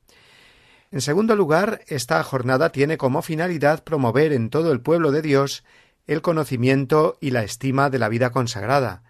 En 0.90 1.00
segundo 1.00 1.36
lugar, 1.36 1.82
esta 1.86 2.22
jornada 2.22 2.70
tiene 2.70 2.96
como 2.96 3.22
finalidad 3.22 3.84
promover 3.84 4.32
en 4.32 4.50
todo 4.50 4.72
el 4.72 4.80
pueblo 4.80 5.12
de 5.12 5.22
Dios 5.22 5.64
el 6.06 6.22
conocimiento 6.22 7.18
y 7.20 7.30
la 7.30 7.42
estima 7.42 7.90
de 7.90 7.98
la 7.98 8.08
vida 8.08 8.30
consagrada, 8.30 9.02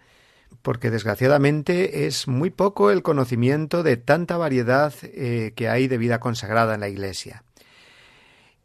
porque 0.61 0.91
desgraciadamente 0.91 2.07
es 2.07 2.27
muy 2.27 2.49
poco 2.49 2.91
el 2.91 3.03
conocimiento 3.03 3.83
de 3.83 3.97
tanta 3.97 4.37
variedad 4.37 4.93
eh, 5.03 5.53
que 5.55 5.69
hay 5.69 5.87
de 5.87 5.97
vida 5.97 6.19
consagrada 6.19 6.75
en 6.75 6.81
la 6.81 6.89
Iglesia. 6.89 7.43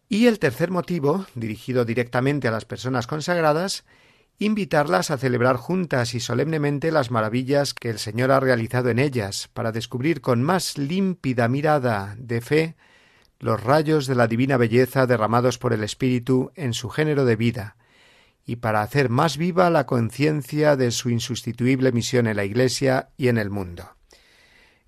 Y 0.09 0.27
el 0.27 0.39
tercer 0.39 0.71
motivo, 0.71 1.27
dirigido 1.35 1.85
directamente 1.85 2.49
a 2.49 2.51
las 2.51 2.65
personas 2.65 3.07
consagradas, 3.07 3.85
invitarlas 4.39 5.11
a 5.11 5.19
celebrar 5.19 5.57
juntas 5.57 6.15
y 6.15 6.21
solemnemente 6.21 6.93
las 6.93 7.11
maravillas 7.11 7.75
que 7.75 7.91
el 7.91 7.99
Señor 7.99 8.31
ha 8.31 8.41
realizado 8.41 8.91
en 8.91 8.99
ellas, 8.99 9.49
para 9.55 9.73
descubrir 9.73 10.21
con 10.21 10.43
más 10.43 10.77
límpida 10.79 11.49
mirada 11.49 12.15
de 12.19 12.41
fe 12.41 12.77
los 13.39 13.63
rayos 13.63 14.07
de 14.07 14.15
la 14.15 14.27
divina 14.29 14.57
belleza 14.57 15.07
derramados 15.07 15.59
por 15.59 15.73
el 15.73 15.83
Espíritu 15.83 16.53
en 16.55 16.75
su 16.75 16.91
género 16.91 17.25
de 17.25 17.37
vida, 17.37 17.77
y 18.45 18.57
para 18.57 18.83
hacer 18.83 19.09
más 19.09 19.37
viva 19.37 19.71
la 19.71 19.87
conciencia 19.87 20.77
de 20.77 20.91
su 20.91 21.11
insustituible 21.11 21.93
misión 21.93 22.27
en 22.27 22.37
la 22.37 22.45
Iglesia 22.45 23.11
y 23.17 23.29
en 23.29 23.39
el 23.39 23.51
mundo. 23.51 23.97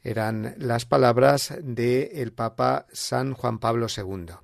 Eran 0.03 0.55
las 0.59 0.85
palabras 0.85 1.55
del 1.63 2.11
el 2.13 2.33
Papa 2.33 2.87
San 2.93 3.33
Juan 3.33 3.59
Pablo 3.59 3.87
II. 3.95 4.35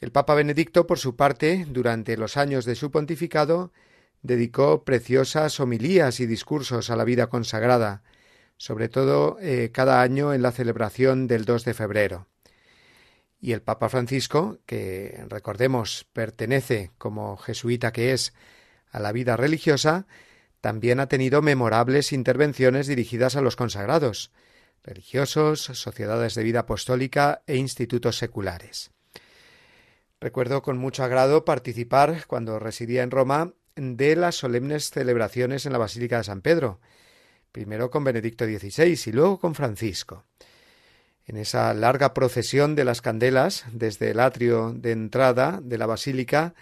El 0.00 0.12
Papa 0.12 0.34
Benedicto, 0.34 0.86
por 0.86 0.98
su 0.98 1.16
parte, 1.16 1.66
durante 1.68 2.16
los 2.16 2.36
años 2.36 2.64
de 2.64 2.74
su 2.74 2.90
pontificado, 2.90 3.72
dedicó 4.22 4.84
preciosas 4.84 5.60
homilías 5.60 6.20
y 6.20 6.26
discursos 6.26 6.90
a 6.90 6.96
la 6.96 7.04
vida 7.04 7.28
consagrada, 7.28 8.02
sobre 8.56 8.88
todo 8.88 9.36
eh, 9.40 9.70
cada 9.72 10.00
año 10.00 10.32
en 10.32 10.42
la 10.42 10.52
celebración 10.52 11.26
del 11.26 11.44
2 11.44 11.64
de 11.64 11.74
febrero. 11.74 12.26
Y 13.44 13.52
el 13.52 13.60
Papa 13.60 13.90
Francisco, 13.90 14.60
que 14.64 15.22
recordemos 15.28 16.06
pertenece, 16.14 16.92
como 16.96 17.36
jesuita 17.36 17.92
que 17.92 18.14
es, 18.14 18.32
a 18.90 19.00
la 19.00 19.12
vida 19.12 19.36
religiosa, 19.36 20.06
también 20.62 20.98
ha 20.98 21.08
tenido 21.08 21.42
memorables 21.42 22.14
intervenciones 22.14 22.86
dirigidas 22.86 23.36
a 23.36 23.42
los 23.42 23.54
consagrados, 23.54 24.32
religiosos, 24.82 25.60
sociedades 25.60 26.34
de 26.34 26.42
vida 26.42 26.60
apostólica 26.60 27.42
e 27.46 27.56
institutos 27.56 28.16
seculares. 28.16 28.92
Recuerdo 30.22 30.62
con 30.62 30.78
mucho 30.78 31.04
agrado 31.04 31.44
participar, 31.44 32.26
cuando 32.26 32.58
residía 32.58 33.02
en 33.02 33.10
Roma, 33.10 33.52
de 33.76 34.16
las 34.16 34.36
solemnes 34.36 34.88
celebraciones 34.88 35.66
en 35.66 35.72
la 35.72 35.78
Basílica 35.78 36.16
de 36.16 36.24
San 36.24 36.40
Pedro, 36.40 36.80
primero 37.52 37.90
con 37.90 38.04
Benedicto 38.04 38.46
XVI 38.46 38.98
y 39.04 39.12
luego 39.12 39.38
con 39.38 39.54
Francisco. 39.54 40.24
En 41.26 41.36
esa 41.36 41.72
larga 41.72 42.12
procesión 42.12 42.74
de 42.74 42.84
las 42.84 43.00
candelas, 43.00 43.64
desde 43.72 44.10
el 44.10 44.20
atrio 44.20 44.74
de 44.76 44.92
entrada 44.92 45.60
de 45.62 45.78
la 45.78 45.86
basílica 45.86 46.54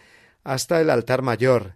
hasta 0.44 0.80
el 0.80 0.90
altar 0.90 1.22
mayor, 1.22 1.74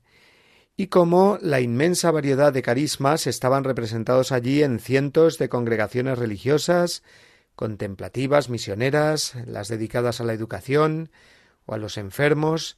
y 0.76 0.88
cómo 0.88 1.38
la 1.40 1.60
inmensa 1.60 2.10
variedad 2.10 2.52
de 2.52 2.62
carismas 2.62 3.26
estaban 3.26 3.64
representados 3.64 4.30
allí 4.30 4.62
en 4.62 4.78
cientos 4.78 5.38
de 5.38 5.48
congregaciones 5.48 6.18
religiosas, 6.18 7.02
contemplativas, 7.54 8.50
misioneras, 8.50 9.34
las 9.46 9.68
dedicadas 9.68 10.20
a 10.20 10.24
la 10.24 10.34
educación 10.34 11.10
o 11.64 11.74
a 11.74 11.78
los 11.78 11.96
enfermos, 11.96 12.76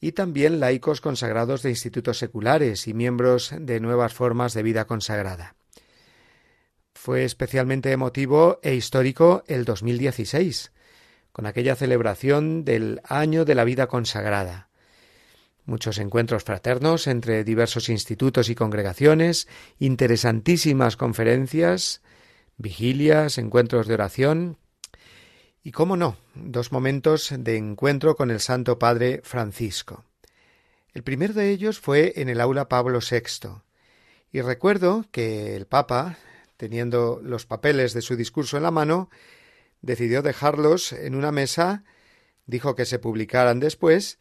y 0.00 0.12
también 0.12 0.60
laicos 0.60 1.00
consagrados 1.00 1.62
de 1.62 1.70
institutos 1.70 2.18
seculares 2.18 2.86
y 2.86 2.94
miembros 2.94 3.52
de 3.58 3.80
nuevas 3.80 4.14
formas 4.14 4.54
de 4.54 4.62
vida 4.62 4.86
consagrada. 4.86 5.56
Fue 7.00 7.24
especialmente 7.24 7.92
emotivo 7.92 8.60
e 8.62 8.74
histórico 8.74 9.42
el 9.46 9.64
2016, 9.64 10.70
con 11.32 11.46
aquella 11.46 11.74
celebración 11.74 12.62
del 12.66 13.00
Año 13.04 13.46
de 13.46 13.54
la 13.54 13.64
Vida 13.64 13.86
Consagrada. 13.86 14.68
Muchos 15.64 15.96
encuentros 15.96 16.44
fraternos 16.44 17.06
entre 17.06 17.42
diversos 17.42 17.88
institutos 17.88 18.50
y 18.50 18.54
congregaciones, 18.54 19.48
interesantísimas 19.78 20.98
conferencias, 20.98 22.02
vigilias, 22.58 23.38
encuentros 23.38 23.86
de 23.86 23.94
oración 23.94 24.58
y, 25.64 25.72
cómo 25.72 25.96
no, 25.96 26.18
dos 26.34 26.70
momentos 26.70 27.32
de 27.34 27.56
encuentro 27.56 28.14
con 28.14 28.30
el 28.30 28.40
Santo 28.40 28.78
Padre 28.78 29.22
Francisco. 29.24 30.04
El 30.92 31.02
primero 31.02 31.32
de 31.32 31.48
ellos 31.48 31.80
fue 31.80 32.12
en 32.16 32.28
el 32.28 32.42
aula 32.42 32.68
Pablo 32.68 32.98
VI, 32.98 33.62
y 34.32 34.42
recuerdo 34.42 35.06
que 35.10 35.56
el 35.56 35.64
Papa 35.64 36.18
teniendo 36.60 37.20
los 37.22 37.46
papeles 37.46 37.94
de 37.94 38.02
su 38.02 38.16
discurso 38.16 38.58
en 38.58 38.64
la 38.64 38.70
mano, 38.70 39.08
decidió 39.80 40.20
dejarlos 40.20 40.92
en 40.92 41.14
una 41.14 41.32
mesa, 41.32 41.84
dijo 42.44 42.74
que 42.74 42.84
se 42.84 42.98
publicaran 42.98 43.60
después, 43.60 44.18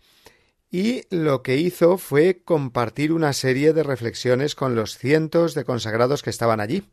y 0.71 1.03
lo 1.13 1.43
que 1.43 1.57
hizo 1.57 1.97
fue 1.97 2.41
compartir 2.45 3.11
una 3.11 3.33
serie 3.33 3.73
de 3.73 3.83
reflexiones 3.83 4.55
con 4.55 4.73
los 4.73 4.97
cientos 4.97 5.53
de 5.53 5.65
consagrados 5.65 6.23
que 6.23 6.29
estaban 6.29 6.61
allí. 6.61 6.89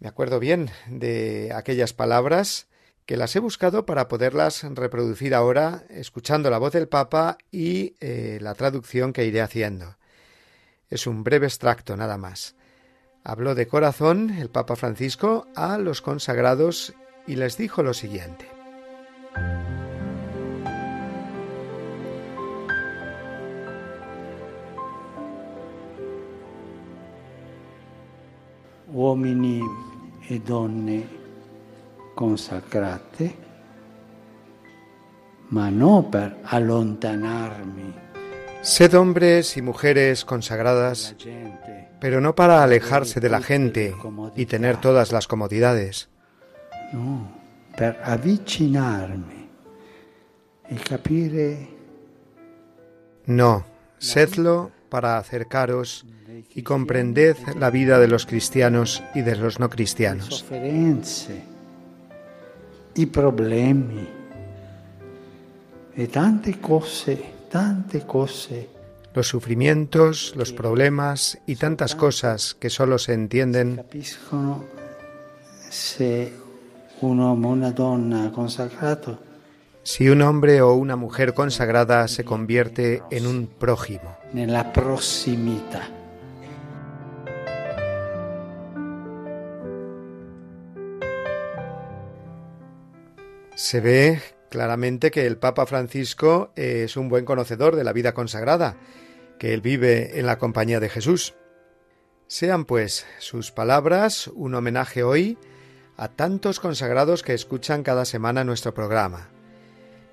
Me 0.00 0.08
acuerdo 0.08 0.40
bien 0.40 0.68
de 0.88 1.52
aquellas 1.54 1.92
palabras 1.92 2.66
que 3.06 3.16
las 3.16 3.36
he 3.36 3.38
buscado 3.38 3.86
para 3.86 4.08
poderlas 4.08 4.64
reproducir 4.64 5.32
ahora, 5.32 5.84
escuchando 5.90 6.50
la 6.50 6.58
voz 6.58 6.72
del 6.72 6.88
Papa 6.88 7.38
y 7.52 7.94
eh, 8.00 8.40
la 8.42 8.54
traducción 8.54 9.12
que 9.12 9.26
iré 9.26 9.42
haciendo. 9.42 9.96
Es 10.90 11.06
un 11.06 11.22
breve 11.22 11.46
extracto 11.46 11.96
nada 11.96 12.18
más. 12.18 12.56
Habló 13.26 13.54
de 13.54 13.66
corazón 13.66 14.28
el 14.38 14.50
Papa 14.50 14.76
Francisco 14.76 15.46
a 15.56 15.78
los 15.78 16.02
consagrados 16.02 16.92
y 17.26 17.36
les 17.36 17.56
dijo 17.56 17.82
lo 17.82 17.94
siguiente. 17.94 18.46
Uomini 28.92 29.62
e 30.28 30.38
donne 30.40 31.08
consacrate, 32.14 33.34
ma 35.48 35.70
no 35.70 36.10
per 36.10 36.36
allontanarmi 36.44 38.04
Sed 38.64 38.94
hombres 38.94 39.58
y 39.58 39.62
mujeres 39.62 40.24
consagradas, 40.24 41.14
pero 42.04 42.20
no 42.20 42.34
para 42.34 42.62
alejarse 42.62 43.18
de 43.18 43.30
la 43.30 43.40
gente 43.40 43.96
y 44.36 44.44
tener 44.44 44.78
todas 44.78 45.10
las 45.10 45.26
comodidades. 45.26 46.10
No, 46.92 47.32
per 47.74 47.96
avvicinarmi 48.04 49.48
e 50.68 50.74
capire 50.84 51.68
No, 53.24 53.64
sedlo 53.96 54.70
para 54.90 55.16
acercaros 55.16 56.04
y 56.54 56.62
comprended 56.62 57.38
la 57.58 57.70
vida 57.70 57.98
de 57.98 58.08
los 58.08 58.26
cristianos 58.26 59.02
y 59.14 59.22
de 59.22 59.36
los 59.36 59.58
no 59.58 59.70
cristianos. 59.70 60.44
i 62.96 63.06
problemi 63.06 64.06
e 65.96 66.06
tante 66.08 66.60
cose, 66.60 67.16
tante 67.48 68.04
cose 68.04 68.73
Los 69.14 69.28
sufrimientos, 69.28 70.34
los 70.36 70.52
problemas 70.52 71.38
y 71.46 71.56
tantas 71.56 71.94
cosas 71.94 72.54
que 72.54 72.68
solo 72.68 72.98
se 72.98 73.14
entienden 73.14 73.84
si 79.82 80.08
un 80.08 80.22
hombre 80.22 80.62
o 80.62 80.74
una 80.74 80.96
mujer 80.96 81.34
consagrada 81.34 82.08
se 82.08 82.24
convierte 82.24 83.02
en 83.10 83.26
un 83.26 83.46
prójimo. 83.46 84.16
nella 84.34 84.64
prossimità. 84.72 85.88
Se 93.54 93.80
ve 93.80 94.20
claramente 94.50 95.10
que 95.10 95.26
el 95.26 95.36
Papa 95.36 95.66
Francisco 95.66 96.50
es 96.56 96.96
un 96.96 97.08
buen 97.08 97.24
conocedor 97.24 97.76
de 97.76 97.84
la 97.84 97.92
vida 97.92 98.12
consagrada, 98.12 98.76
que 99.38 99.54
él 99.54 99.60
vive 99.60 100.18
en 100.18 100.26
la 100.26 100.38
compañía 100.38 100.80
de 100.80 100.88
Jesús. 100.88 101.34
Sean 102.26 102.64
pues 102.64 103.06
sus 103.18 103.52
palabras 103.52 104.28
un 104.28 104.54
homenaje 104.54 105.02
hoy 105.02 105.38
a 105.96 106.08
tantos 106.08 106.60
consagrados 106.60 107.22
que 107.22 107.34
escuchan 107.34 107.82
cada 107.82 108.04
semana 108.04 108.44
nuestro 108.44 108.74
programa 108.74 109.28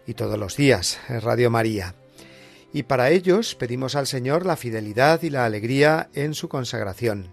y 0.05 0.13
todos 0.13 0.37
los 0.37 0.55
días 0.55 0.99
en 1.09 1.21
Radio 1.21 1.49
María. 1.49 1.95
Y 2.73 2.83
para 2.83 3.09
ellos 3.09 3.55
pedimos 3.55 3.95
al 3.95 4.07
Señor 4.07 4.45
la 4.45 4.55
fidelidad 4.55 5.21
y 5.23 5.29
la 5.29 5.45
alegría 5.45 6.09
en 6.13 6.33
su 6.33 6.47
consagración, 6.47 7.27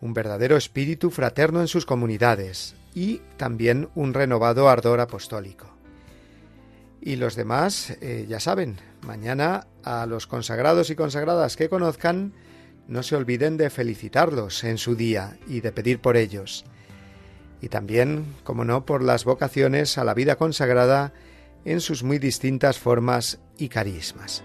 un 0.00 0.14
verdadero 0.14 0.56
espíritu 0.56 1.10
fraterno 1.10 1.60
en 1.60 1.68
sus 1.68 1.86
comunidades 1.86 2.74
y 2.94 3.20
también 3.36 3.90
un 3.94 4.14
renovado 4.14 4.68
ardor 4.68 5.00
apostólico. 5.00 5.70
Y 7.00 7.16
los 7.16 7.36
demás, 7.36 7.96
eh, 8.00 8.26
ya 8.28 8.40
saben, 8.40 8.78
mañana 9.10 9.66
a 9.82 10.06
los 10.06 10.28
consagrados 10.28 10.88
y 10.88 10.94
consagradas 10.94 11.56
que 11.56 11.68
conozcan, 11.68 12.32
no 12.86 13.02
se 13.02 13.16
olviden 13.16 13.56
de 13.56 13.68
felicitarlos 13.68 14.62
en 14.62 14.78
su 14.78 14.94
día 14.94 15.36
y 15.48 15.62
de 15.62 15.72
pedir 15.72 15.98
por 15.98 16.16
ellos. 16.16 16.64
Y 17.60 17.70
también, 17.70 18.36
como 18.44 18.64
no, 18.64 18.86
por 18.86 19.02
las 19.02 19.24
vocaciones 19.24 19.98
a 19.98 20.04
la 20.04 20.14
vida 20.14 20.36
consagrada 20.36 21.12
en 21.64 21.80
sus 21.80 22.04
muy 22.04 22.20
distintas 22.20 22.78
formas 22.78 23.40
y 23.58 23.68
carismas. 23.68 24.44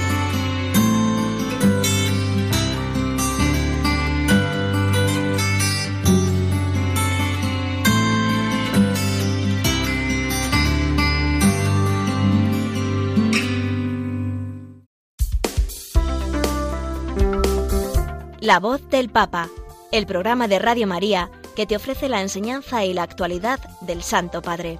La 18.51 18.59
voz 18.59 18.85
del 18.89 19.09
Papa, 19.09 19.49
el 19.93 20.05
programa 20.05 20.49
de 20.49 20.59
Radio 20.59 20.85
María 20.85 21.31
que 21.55 21.65
te 21.65 21.77
ofrece 21.77 22.09
la 22.09 22.21
enseñanza 22.21 22.83
y 22.83 22.93
la 22.93 23.03
actualidad 23.03 23.61
del 23.79 24.03
Santo 24.03 24.41
Padre. 24.41 24.77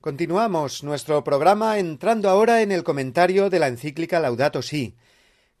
Continuamos 0.00 0.82
nuestro 0.82 1.22
programa 1.22 1.78
entrando 1.78 2.28
ahora 2.28 2.62
en 2.62 2.72
el 2.72 2.82
comentario 2.82 3.48
de 3.48 3.60
la 3.60 3.68
encíclica 3.68 4.18
Laudato 4.18 4.60
Si, 4.60 4.96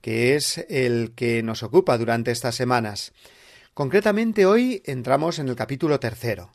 que 0.00 0.34
es 0.34 0.58
el 0.68 1.12
que 1.14 1.44
nos 1.44 1.62
ocupa 1.62 1.98
durante 1.98 2.32
estas 2.32 2.56
semanas. 2.56 3.12
Concretamente 3.74 4.44
hoy 4.44 4.82
entramos 4.84 5.38
en 5.38 5.48
el 5.48 5.54
capítulo 5.54 6.00
tercero. 6.00 6.50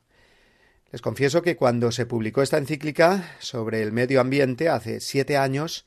Les 0.91 1.01
confieso 1.01 1.41
que 1.41 1.55
cuando 1.55 1.91
se 1.91 2.05
publicó 2.05 2.41
esta 2.41 2.57
encíclica 2.57 3.35
sobre 3.39 3.81
el 3.81 3.91
medio 3.91 4.21
ambiente 4.21 4.69
hace 4.69 4.99
siete 4.99 5.37
años, 5.37 5.85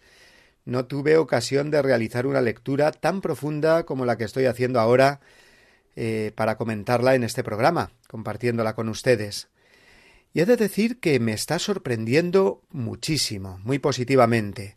no 0.65 0.85
tuve 0.85 1.17
ocasión 1.17 1.71
de 1.71 1.81
realizar 1.81 2.27
una 2.27 2.43
lectura 2.43 2.93
tan 2.93 3.21
profunda 3.21 3.85
como 3.85 4.05
la 4.05 4.19
que 4.19 4.25
estoy 4.25 4.45
haciendo 4.45 4.81
ahora 4.81 5.21
eh, 5.97 6.33
para 6.35 6.57
comentarla 6.57 7.15
en 7.15 7.25
este 7.25 7.43
programa, 7.43 7.91
compartiéndola 8.07 8.75
con 8.75 8.89
ustedes. 8.89 9.49
Y 10.35 10.41
he 10.41 10.47
de 10.47 10.57
decir 10.57 11.01
que 11.01 11.19
me 11.21 11.33
está 11.33 11.59
sorprendiendo 11.59 12.63
muchísimo, 12.71 13.59
muy 13.65 13.79
positivamente, 13.79 14.77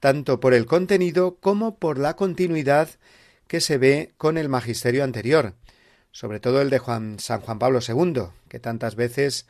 tanto 0.00 0.38
por 0.38 0.54
el 0.54 0.66
contenido 0.66 1.38
como 1.40 1.76
por 1.76 1.98
la 1.98 2.14
continuidad 2.14 2.88
que 3.48 3.60
se 3.60 3.78
ve 3.78 4.12
con 4.16 4.38
el 4.38 4.48
magisterio 4.48 5.02
anterior, 5.02 5.54
sobre 6.16 6.40
todo 6.40 6.62
el 6.62 6.70
de 6.70 6.80
San 7.18 7.40
Juan 7.42 7.58
Pablo 7.58 7.80
II, 7.86 8.28
que 8.48 8.58
tantas 8.58 8.96
veces 8.96 9.46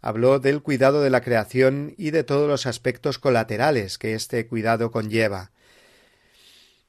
habló 0.00 0.38
del 0.38 0.62
cuidado 0.62 1.02
de 1.02 1.10
la 1.10 1.20
creación 1.20 1.92
y 1.98 2.10
de 2.10 2.24
todos 2.24 2.48
los 2.48 2.64
aspectos 2.64 3.18
colaterales 3.18 3.98
que 3.98 4.14
este 4.14 4.46
cuidado 4.46 4.90
conlleva. 4.90 5.50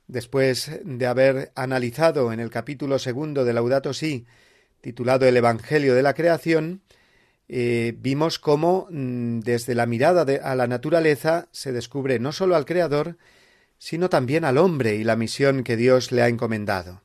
Después 0.08 0.80
de 0.82 1.08
haber 1.08 1.52
analizado 1.56 2.32
en 2.32 2.40
el 2.40 2.50
capítulo 2.50 3.00
segundo 3.00 3.44
de 3.44 3.52
Laudato 3.52 3.94
Si, 3.94 4.26
titulado 4.80 5.26
El 5.26 5.36
Evangelio 5.36 5.94
de 5.94 6.04
la 6.04 6.14
Creación, 6.14 6.82
eh, 7.50 7.96
vimos 7.98 8.40
cómo 8.40 8.88
mm, 8.90 9.42
desde 9.42 9.76
la 9.76 9.88
mirada 9.88 10.26
a 10.42 10.56
la 10.56 10.68
naturaleza 10.68 11.50
se 11.52 11.74
descubre 11.74 12.18
no 12.20 12.32
sólo 12.32 12.56
al 12.56 12.64
Creador, 12.64 13.18
sino 13.78 14.08
también 14.08 14.46
al 14.46 14.58
hombre 14.58 14.96
y 14.96 15.04
la 15.04 15.18
misión 15.18 15.66
que 15.66 15.76
Dios 15.76 16.14
le 16.14 16.22
ha 16.22 16.30
encomendado. 16.30 17.02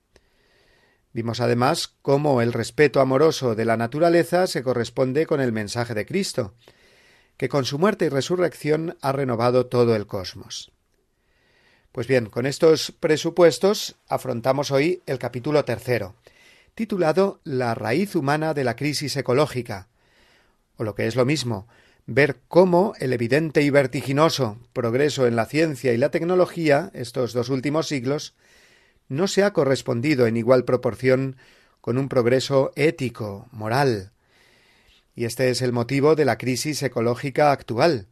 Vimos 1.12 1.40
además 1.40 1.94
cómo 2.00 2.40
el 2.40 2.52
respeto 2.52 3.00
amoroso 3.00 3.54
de 3.54 3.64
la 3.64 3.76
naturaleza 3.76 4.46
se 4.46 4.62
corresponde 4.62 5.26
con 5.26 5.40
el 5.40 5.52
mensaje 5.52 5.94
de 5.94 6.06
Cristo, 6.06 6.54
que 7.36 7.48
con 7.48 7.64
su 7.64 7.78
muerte 7.78 8.06
y 8.06 8.08
resurrección 8.08 8.96
ha 9.02 9.12
renovado 9.12 9.66
todo 9.66 9.94
el 9.94 10.06
cosmos. 10.06 10.72
Pues 11.92 12.06
bien, 12.06 12.26
con 12.26 12.46
estos 12.46 12.92
presupuestos 12.98 13.96
afrontamos 14.08 14.70
hoy 14.70 15.02
el 15.04 15.18
capítulo 15.18 15.64
tercero, 15.66 16.14
titulado 16.74 17.40
La 17.44 17.74
raíz 17.74 18.14
humana 18.14 18.54
de 18.54 18.64
la 18.64 18.76
crisis 18.76 19.14
ecológica, 19.16 19.88
o 20.78 20.84
lo 20.84 20.94
que 20.94 21.06
es 21.06 21.16
lo 21.16 21.26
mismo, 21.26 21.68
ver 22.06 22.40
cómo 22.48 22.94
el 22.98 23.12
evidente 23.12 23.60
y 23.60 23.68
vertiginoso 23.68 24.58
progreso 24.72 25.26
en 25.26 25.36
la 25.36 25.44
ciencia 25.44 25.92
y 25.92 25.98
la 25.98 26.10
tecnología 26.10 26.90
estos 26.94 27.34
dos 27.34 27.50
últimos 27.50 27.86
siglos 27.88 28.34
no 29.08 29.28
se 29.28 29.44
ha 29.44 29.52
correspondido 29.52 30.26
en 30.26 30.36
igual 30.36 30.64
proporción 30.64 31.36
con 31.80 31.98
un 31.98 32.08
progreso 32.08 32.72
ético, 32.76 33.48
moral. 33.50 34.12
Y 35.14 35.24
este 35.24 35.50
es 35.50 35.62
el 35.62 35.72
motivo 35.72 36.14
de 36.14 36.24
la 36.24 36.38
crisis 36.38 36.82
ecológica 36.82 37.52
actual, 37.52 38.08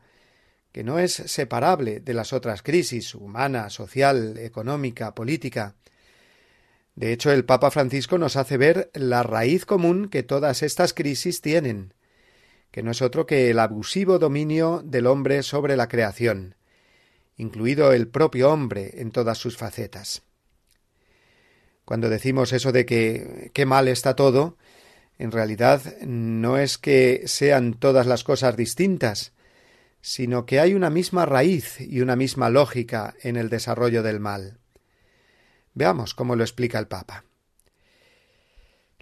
que 0.72 0.84
no 0.84 0.98
es 0.98 1.12
separable 1.12 2.00
de 2.00 2.14
las 2.14 2.32
otras 2.32 2.62
crisis 2.62 3.14
humana, 3.14 3.70
social, 3.70 4.38
económica, 4.38 5.14
política. 5.14 5.76
De 6.94 7.12
hecho, 7.12 7.30
el 7.32 7.44
Papa 7.44 7.70
Francisco 7.70 8.18
nos 8.18 8.36
hace 8.36 8.56
ver 8.56 8.90
la 8.94 9.22
raíz 9.22 9.64
común 9.64 10.08
que 10.08 10.22
todas 10.22 10.62
estas 10.62 10.92
crisis 10.92 11.40
tienen, 11.40 11.94
que 12.70 12.82
no 12.82 12.90
es 12.90 13.02
otro 13.02 13.26
que 13.26 13.50
el 13.50 13.58
abusivo 13.58 14.18
dominio 14.18 14.82
del 14.84 15.06
hombre 15.06 15.42
sobre 15.42 15.76
la 15.76 15.88
creación, 15.88 16.56
incluido 17.36 17.92
el 17.92 18.08
propio 18.08 18.50
hombre 18.50 19.00
en 19.00 19.10
todas 19.12 19.38
sus 19.38 19.56
facetas. 19.56 20.22
Cuando 21.90 22.08
decimos 22.08 22.52
eso 22.52 22.70
de 22.70 22.86
que 22.86 23.50
qué 23.52 23.66
mal 23.66 23.88
está 23.88 24.14
todo, 24.14 24.56
en 25.18 25.32
realidad 25.32 25.82
no 26.02 26.56
es 26.56 26.78
que 26.78 27.24
sean 27.26 27.74
todas 27.74 28.06
las 28.06 28.22
cosas 28.22 28.56
distintas, 28.56 29.32
sino 30.00 30.46
que 30.46 30.60
hay 30.60 30.74
una 30.74 30.88
misma 30.88 31.26
raíz 31.26 31.80
y 31.80 32.00
una 32.00 32.14
misma 32.14 32.48
lógica 32.48 33.14
en 33.24 33.34
el 33.34 33.48
desarrollo 33.48 34.04
del 34.04 34.20
mal. 34.20 34.58
Veamos 35.74 36.14
cómo 36.14 36.36
lo 36.36 36.44
explica 36.44 36.78
el 36.78 36.86
Papa. 36.86 37.24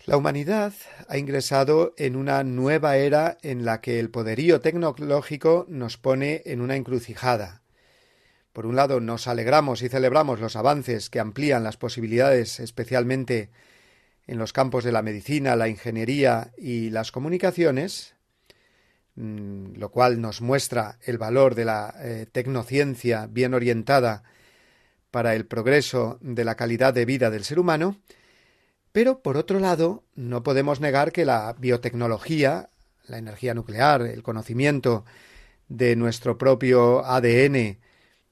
La 0.06 0.16
humanidad 0.16 0.72
ha 1.08 1.18
ingresado 1.18 1.92
en 1.98 2.16
una 2.16 2.42
nueva 2.42 2.96
era 2.96 3.36
en 3.42 3.66
la 3.66 3.82
que 3.82 4.00
el 4.00 4.08
poderío 4.08 4.62
tecnológico 4.62 5.66
nos 5.68 5.98
pone 5.98 6.40
en 6.46 6.62
una 6.62 6.74
encrucijada, 6.74 7.57
por 8.52 8.66
un 8.66 8.76
lado, 8.76 9.00
nos 9.00 9.28
alegramos 9.28 9.82
y 9.82 9.88
celebramos 9.88 10.40
los 10.40 10.56
avances 10.56 11.10
que 11.10 11.20
amplían 11.20 11.64
las 11.64 11.76
posibilidades, 11.76 12.60
especialmente 12.60 13.50
en 14.26 14.38
los 14.38 14.52
campos 14.52 14.84
de 14.84 14.92
la 14.92 15.02
medicina, 15.02 15.56
la 15.56 15.68
ingeniería 15.68 16.52
y 16.58 16.90
las 16.90 17.12
comunicaciones, 17.12 18.14
mm, 19.16 19.76
lo 19.76 19.90
cual 19.90 20.20
nos 20.20 20.40
muestra 20.40 20.98
el 21.02 21.18
valor 21.18 21.54
de 21.54 21.64
la 21.64 21.94
eh, 21.98 22.26
tecnociencia 22.30 23.26
bien 23.26 23.54
orientada 23.54 24.22
para 25.10 25.34
el 25.34 25.46
progreso 25.46 26.18
de 26.20 26.44
la 26.44 26.56
calidad 26.56 26.92
de 26.92 27.06
vida 27.06 27.30
del 27.30 27.44
ser 27.44 27.58
humano, 27.58 28.00
pero 28.92 29.22
por 29.22 29.36
otro 29.36 29.58
lado, 29.60 30.04
no 30.14 30.42
podemos 30.42 30.80
negar 30.80 31.12
que 31.12 31.24
la 31.24 31.54
biotecnología, 31.58 32.70
la 33.06 33.18
energía 33.18 33.54
nuclear, 33.54 34.02
el 34.02 34.22
conocimiento 34.22 35.04
de 35.68 35.96
nuestro 35.96 36.36
propio 36.36 37.04
ADN, 37.04 37.78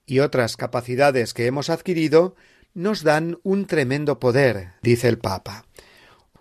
y 0.07 0.21
otras 0.21 0.57
capacidades 0.57 1.35
que 1.35 1.47
hemos 1.47 1.69
adquirido 1.69 2.37
nos 2.75 3.03
dan 3.03 3.39
un 3.43 3.67
tremendo 3.67 4.21
poder, 4.21 4.73
dice 4.83 5.09
el 5.09 5.19
Papa. 5.19 5.65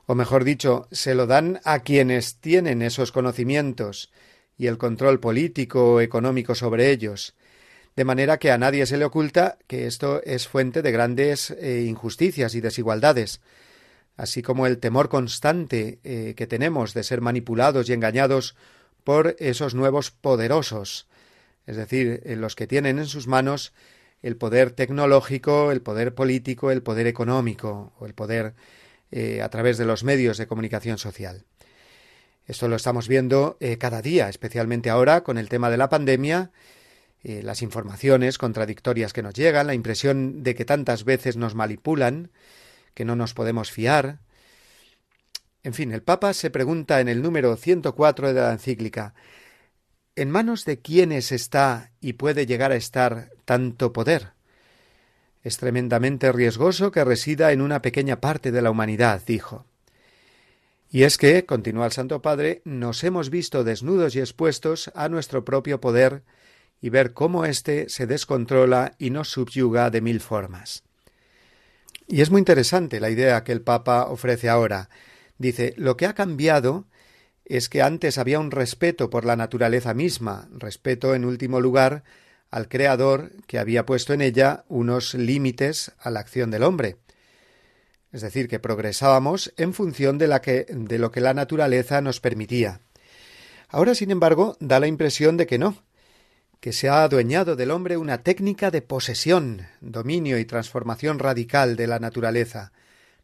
O 0.05 0.13
mejor 0.13 0.43
dicho, 0.43 0.87
se 0.91 1.15
lo 1.15 1.25
dan 1.25 1.59
a 1.63 1.79
quienes 1.79 2.35
tienen 2.35 2.81
esos 2.81 3.11
conocimientos 3.11 4.11
y 4.57 4.67
el 4.67 4.77
control 4.77 5.19
político 5.19 5.93
o 5.93 6.01
económico 6.01 6.53
sobre 6.53 6.91
ellos, 6.91 7.33
de 7.95 8.05
manera 8.05 8.37
que 8.37 8.51
a 8.51 8.57
nadie 8.57 8.85
se 8.85 8.97
le 8.97 9.05
oculta 9.05 9.57
que 9.67 9.87
esto 9.87 10.21
es 10.23 10.47
fuente 10.47 10.81
de 10.81 10.91
grandes 10.91 11.51
eh, 11.51 11.85
injusticias 11.87 12.53
y 12.53 12.61
desigualdades, 12.61 13.41
así 14.17 14.41
como 14.41 14.67
el 14.67 14.77
temor 14.77 15.09
constante 15.09 15.99
eh, 16.03 16.33
que 16.35 16.47
tenemos 16.47 16.93
de 16.93 17.03
ser 17.03 17.21
manipulados 17.21 17.89
y 17.89 17.93
engañados 17.93 18.55
por 19.03 19.35
esos 19.39 19.73
nuevos 19.73 20.11
poderosos, 20.11 21.07
es 21.65 21.77
decir, 21.77 22.21
los 22.25 22.55
que 22.55 22.67
tienen 22.67 22.99
en 22.99 23.05
sus 23.05 23.27
manos 23.27 23.73
el 24.21 24.37
poder 24.37 24.71
tecnológico, 24.71 25.71
el 25.71 25.81
poder 25.81 26.15
político, 26.15 26.71
el 26.71 26.81
poder 26.81 27.07
económico 27.07 27.93
o 27.99 28.05
el 28.05 28.13
poder 28.13 28.55
eh, 29.11 29.41
a 29.41 29.49
través 29.49 29.77
de 29.77 29.85
los 29.85 30.03
medios 30.03 30.37
de 30.37 30.47
comunicación 30.47 30.97
social. 30.97 31.45
Esto 32.47 32.67
lo 32.67 32.75
estamos 32.75 33.07
viendo 33.07 33.57
eh, 33.59 33.77
cada 33.77 34.01
día, 34.01 34.29
especialmente 34.29 34.89
ahora 34.89 35.23
con 35.23 35.37
el 35.37 35.49
tema 35.49 35.69
de 35.69 35.77
la 35.77 35.89
pandemia, 35.89 36.51
eh, 37.23 37.41
las 37.43 37.61
informaciones 37.61 38.37
contradictorias 38.37 39.13
que 39.13 39.23
nos 39.23 39.33
llegan, 39.33 39.67
la 39.67 39.73
impresión 39.73 40.43
de 40.43 40.53
que 40.53 40.65
tantas 40.65 41.05
veces 41.05 41.37
nos 41.37 41.55
manipulan, 41.55 42.31
que 42.93 43.05
no 43.05 43.15
nos 43.15 43.33
podemos 43.33 43.71
fiar. 43.71 44.19
En 45.63 45.73
fin, 45.73 45.91
el 45.91 46.03
Papa 46.03 46.33
se 46.33 46.51
pregunta 46.51 46.99
en 46.99 47.09
el 47.09 47.21
número 47.23 47.55
104 47.55 48.33
de 48.33 48.41
la 48.41 48.51
encíclica 48.51 49.15
¿En 50.17 50.31
manos 50.31 50.63
de 50.63 50.79
quiénes 50.79 51.33
está 51.33 51.91
y 51.99 52.13
puede 52.13 52.45
llegar 52.45 52.71
a 52.71 52.77
estar 52.77 53.31
tanto 53.43 53.91
poder? 53.91 54.29
Es 55.43 55.57
tremendamente 55.57 56.31
riesgoso 56.31 56.89
que 56.91 57.03
resida 57.03 57.51
en 57.51 57.61
una 57.61 57.81
pequeña 57.81 58.21
parte 58.21 58.53
de 58.53 58.61
la 58.61 58.71
humanidad, 58.71 59.21
dijo. 59.27 59.65
Y 60.89 61.03
es 61.03 61.17
que, 61.17 61.45
continúa 61.45 61.87
el 61.87 61.91
Santo 61.91 62.21
Padre, 62.21 62.61
nos 62.63 63.03
hemos 63.03 63.29
visto 63.29 63.65
desnudos 63.65 64.15
y 64.15 64.21
expuestos 64.21 64.89
a 64.95 65.09
nuestro 65.09 65.43
propio 65.43 65.81
poder 65.81 66.23
y 66.79 66.89
ver 66.89 67.11
cómo 67.11 67.43
éste 67.43 67.89
se 67.89 68.07
descontrola 68.07 68.93
y 68.97 69.09
nos 69.09 69.29
subyuga 69.29 69.89
de 69.89 69.99
mil 69.99 70.21
formas. 70.21 70.83
Y 72.07 72.21
es 72.21 72.31
muy 72.31 72.39
interesante 72.39 73.01
la 73.01 73.09
idea 73.09 73.43
que 73.43 73.51
el 73.51 73.61
Papa 73.61 74.05
ofrece 74.05 74.47
ahora. 74.47 74.89
Dice, 75.37 75.73
lo 75.75 75.97
que 75.97 76.05
ha 76.05 76.13
cambiado 76.13 76.85
es 77.45 77.69
que 77.69 77.81
antes 77.81 78.17
había 78.17 78.39
un 78.39 78.51
respeto 78.51 79.09
por 79.09 79.23
la 79.23 79.35
naturaleza 79.35 79.93
misma, 79.93 80.49
respeto 80.51 81.13
en 81.13 81.25
último 81.25 81.61
lugar 81.61 82.03
al 82.49 82.67
Creador 82.67 83.31
que 83.47 83.59
había 83.59 83.85
puesto 83.85 84.13
en 84.13 84.21
ella 84.21 84.65
unos 84.67 85.13
límites 85.13 85.91
a 85.99 86.09
la 86.09 86.19
acción 86.19 86.51
del 86.51 86.63
hombre. 86.63 86.97
Es 88.11 88.21
decir, 88.21 88.47
que 88.47 88.59
progresábamos 88.59 89.53
en 89.57 89.73
función 89.73 90.17
de, 90.17 90.65
de 90.69 90.99
lo 90.99 91.11
que 91.11 91.21
la 91.21 91.33
naturaleza 91.33 92.01
nos 92.01 92.19
permitía. 92.19 92.79
Ahora, 93.67 93.93
sin 93.93 94.09
embargo, 94.09 94.57
da 94.59 94.79
la 94.79 94.87
impresión 94.87 95.37
de 95.37 95.47
que 95.47 95.57
no, 95.57 95.83
que 96.59 96.71
se 96.71 96.89
ha 96.89 97.03
adueñado 97.03 97.55
del 97.55 97.71
hombre 97.71 97.97
una 97.97 98.23
técnica 98.23 98.71
de 98.71 98.81
posesión, 98.81 99.67
dominio 99.81 100.39
y 100.39 100.45
transformación 100.45 101.19
radical 101.19 101.75
de 101.75 101.87
la 101.87 101.99
naturaleza, 101.99 102.71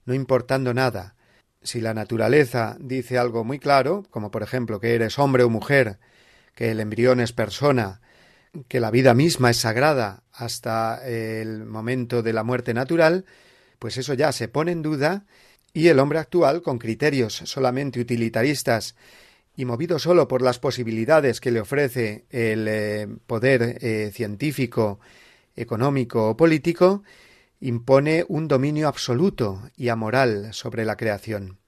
no 0.05 0.13
importando 0.13 0.74
nada, 0.74 1.15
si 1.64 1.82
la 1.82 1.93
naturaleza 1.93 2.78
dice 2.80 3.18
algo 3.18 3.43
muy 3.43 3.59
claro, 3.59 4.03
como 4.09 4.32
por 4.32 4.43
ejemplo 4.43 4.80
que 4.80 4.95
eres 4.95 5.20
hombre 5.20 5.43
o 5.43 5.49
mujer, 5.49 5.99
que 6.55 6.72
el 6.72 6.80
embrión 6.80 7.20
es 7.20 7.34
persona, 7.34 8.01
que 8.68 8.80
la 8.80 8.91
vida 8.91 9.14
misma 9.14 9.49
es 9.49 9.57
sagrada 9.57 10.24
hasta 10.34 11.07
el 11.07 11.66
momento 11.66 12.22
de 12.22 12.34
la 12.34 12.43
muerte 12.43 12.74
natural, 12.74 13.26
pues 13.80 13.97
eso 13.97 14.14
ya 14.14 14.32
se 14.32 14.47
pone 14.47 14.72
en 14.72 14.82
duda 14.82 15.26
y 15.74 15.88
el 15.88 15.99
hombre 15.99 16.20
actual, 16.20 16.62
con 16.62 16.80
criterios 16.80 17.34
solamente 17.45 17.99
utilitaristas 17.99 18.95
y 19.55 19.66
movido 19.66 19.99
solo 19.99 20.28
por 20.28 20.41
las 20.41 20.59
posibilidades 20.59 21.39
que 21.39 21.51
le 21.51 21.62
ofrece 21.62 22.26
el 22.30 22.68
eh, 22.68 23.07
poder 23.28 23.78
eh, 23.82 24.12
científico, 24.14 24.99
económico 25.55 26.30
o 26.30 26.38
político, 26.38 27.03
impone 27.62 28.26
un 28.28 28.47
dominio 28.47 28.88
absoluto 28.88 29.70
y 29.78 29.89
amoral 29.89 30.53
sobre 30.53 30.84
la 30.84 30.97
creación. 30.97 31.59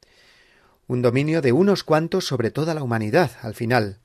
Un 0.87 1.01
dominio 1.01 1.41
de 1.41 1.53
unos 1.53 1.83
cuantos 1.83 2.25
sobre 2.25 2.51
toda 2.51 2.73
la 2.73 2.83
humanidad, 2.83 3.31
al 3.41 3.53
final. 3.53 3.99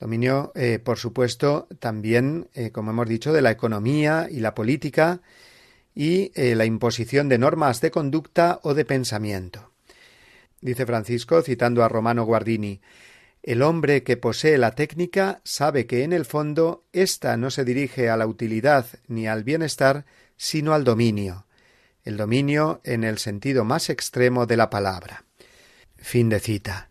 Dominio, 0.00 0.52
eh, 0.54 0.78
por 0.78 0.98
supuesto, 0.98 1.68
también, 1.80 2.48
eh, 2.54 2.70
como 2.70 2.92
hemos 2.92 3.08
dicho, 3.08 3.32
de 3.32 3.42
la 3.42 3.50
economía 3.50 4.28
y 4.30 4.40
la 4.40 4.54
política 4.54 5.20
y 5.94 6.32
eh, 6.34 6.54
la 6.54 6.64
imposición 6.64 7.28
de 7.28 7.38
normas 7.38 7.80
de 7.80 7.90
conducta 7.90 8.60
o 8.62 8.72
de 8.74 8.84
pensamiento. 8.84 9.72
Dice 10.60 10.86
Francisco, 10.86 11.42
citando 11.42 11.84
a 11.84 11.88
Romano 11.88 12.24
Guardini, 12.24 12.80
el 13.42 13.62
hombre 13.62 14.04
que 14.04 14.16
posee 14.16 14.56
la 14.56 14.76
técnica 14.76 15.40
sabe 15.42 15.86
que 15.86 16.04
en 16.04 16.12
el 16.12 16.24
fondo 16.24 16.84
ésta 16.92 17.36
no 17.36 17.50
se 17.50 17.64
dirige 17.64 18.08
a 18.08 18.16
la 18.16 18.28
utilidad 18.28 18.86
ni 19.08 19.26
al 19.26 19.42
bienestar, 19.42 20.06
sino 20.42 20.74
al 20.74 20.82
dominio. 20.82 21.46
El 22.02 22.16
dominio 22.16 22.80
en 22.82 23.04
el 23.04 23.18
sentido 23.18 23.64
más 23.64 23.88
extremo 23.88 24.44
de 24.44 24.56
la 24.56 24.70
palabra. 24.70 25.24
Fin 25.98 26.28
de 26.30 26.40
cita. 26.40 26.90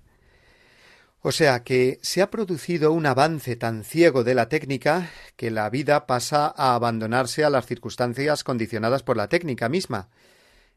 O 1.20 1.34
sea 1.34 1.62
que 1.62 2.00
se 2.02 2.22
ha 2.22 2.32
producido 2.32 2.94
un 2.94 3.06
avance 3.06 3.58
tan 3.58 3.84
ciego 3.84 4.24
de 4.24 4.36
la 4.36 4.48
técnica 4.48 5.12
que 5.36 5.52
la 5.52 5.70
vida 5.70 6.08
pasa 6.08 6.54
a 6.56 6.76
abandonarse 6.76 7.44
a 7.44 7.50
las 7.50 7.66
circunstancias 7.66 8.46
condicionadas 8.46 9.04
por 9.04 9.18
la 9.18 9.28
técnica 9.28 9.68
misma, 9.68 10.08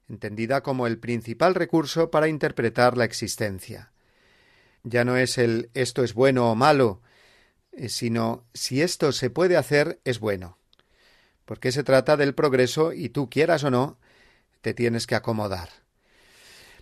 entendida 0.08 0.64
como 0.64 0.88
el 0.88 0.98
principal 0.98 1.54
recurso 1.54 2.10
para 2.10 2.26
interpretar 2.26 2.96
la 2.96 3.04
existencia. 3.04 3.92
Ya 4.82 5.04
no 5.04 5.16
es 5.16 5.38
el 5.38 5.70
esto 5.74 6.02
es 6.02 6.12
bueno 6.12 6.50
o 6.50 6.56
malo, 6.56 7.02
eh, 7.70 7.88
sino 7.88 8.48
si 8.52 8.82
esto 8.82 9.12
se 9.12 9.30
puede 9.30 9.56
hacer 9.56 10.00
es 10.02 10.18
bueno. 10.18 10.58
Porque 11.44 11.72
se 11.72 11.84
trata 11.84 12.16
del 12.16 12.34
progreso 12.34 12.92
y 12.92 13.10
tú 13.10 13.28
quieras 13.28 13.64
o 13.64 13.70
no, 13.70 13.98
te 14.60 14.74
tienes 14.74 15.06
que 15.06 15.14
acomodar. 15.14 15.68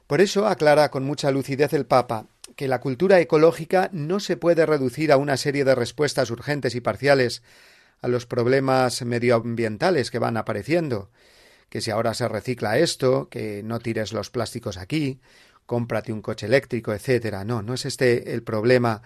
Por 0.07 0.21
eso 0.21 0.47
aclara 0.47 0.91
con 0.91 1.05
mucha 1.05 1.31
lucidez 1.31 1.73
el 1.73 1.87
Papa 1.87 2.27
que 2.57 2.69
la 2.69 2.81
cultura 2.81 3.19
ecológica 3.21 3.89
no 3.93 4.21
se 4.21 4.37
puede 4.37 4.67
reducir 4.67 5.11
a 5.13 5.17
una 5.17 5.37
serie 5.37 5.65
de 5.65 5.75
respuestas 5.75 6.31
urgentes 6.31 6.75
y 6.75 6.81
parciales 6.81 7.43
a 8.01 8.09
los 8.09 8.27
problemas 8.27 9.03
medioambientales 9.03 10.11
que 10.11 10.19
van 10.19 10.37
apareciendo, 10.37 11.11
que 11.69 11.81
si 11.81 11.91
ahora 11.91 12.15
se 12.15 12.29
recicla 12.29 12.79
esto, 12.79 13.29
que 13.31 13.63
no 13.63 13.79
tires 13.79 14.13
los 14.13 14.29
plásticos 14.29 14.77
aquí, 14.77 15.21
cómprate 15.67 16.13
un 16.13 16.21
coche 16.21 16.47
eléctrico, 16.47 16.93
etcétera. 16.93 17.45
No, 17.45 17.63
no 17.63 17.75
es 17.75 17.87
este 17.87 18.35
el 18.35 18.43
problema, 18.43 19.03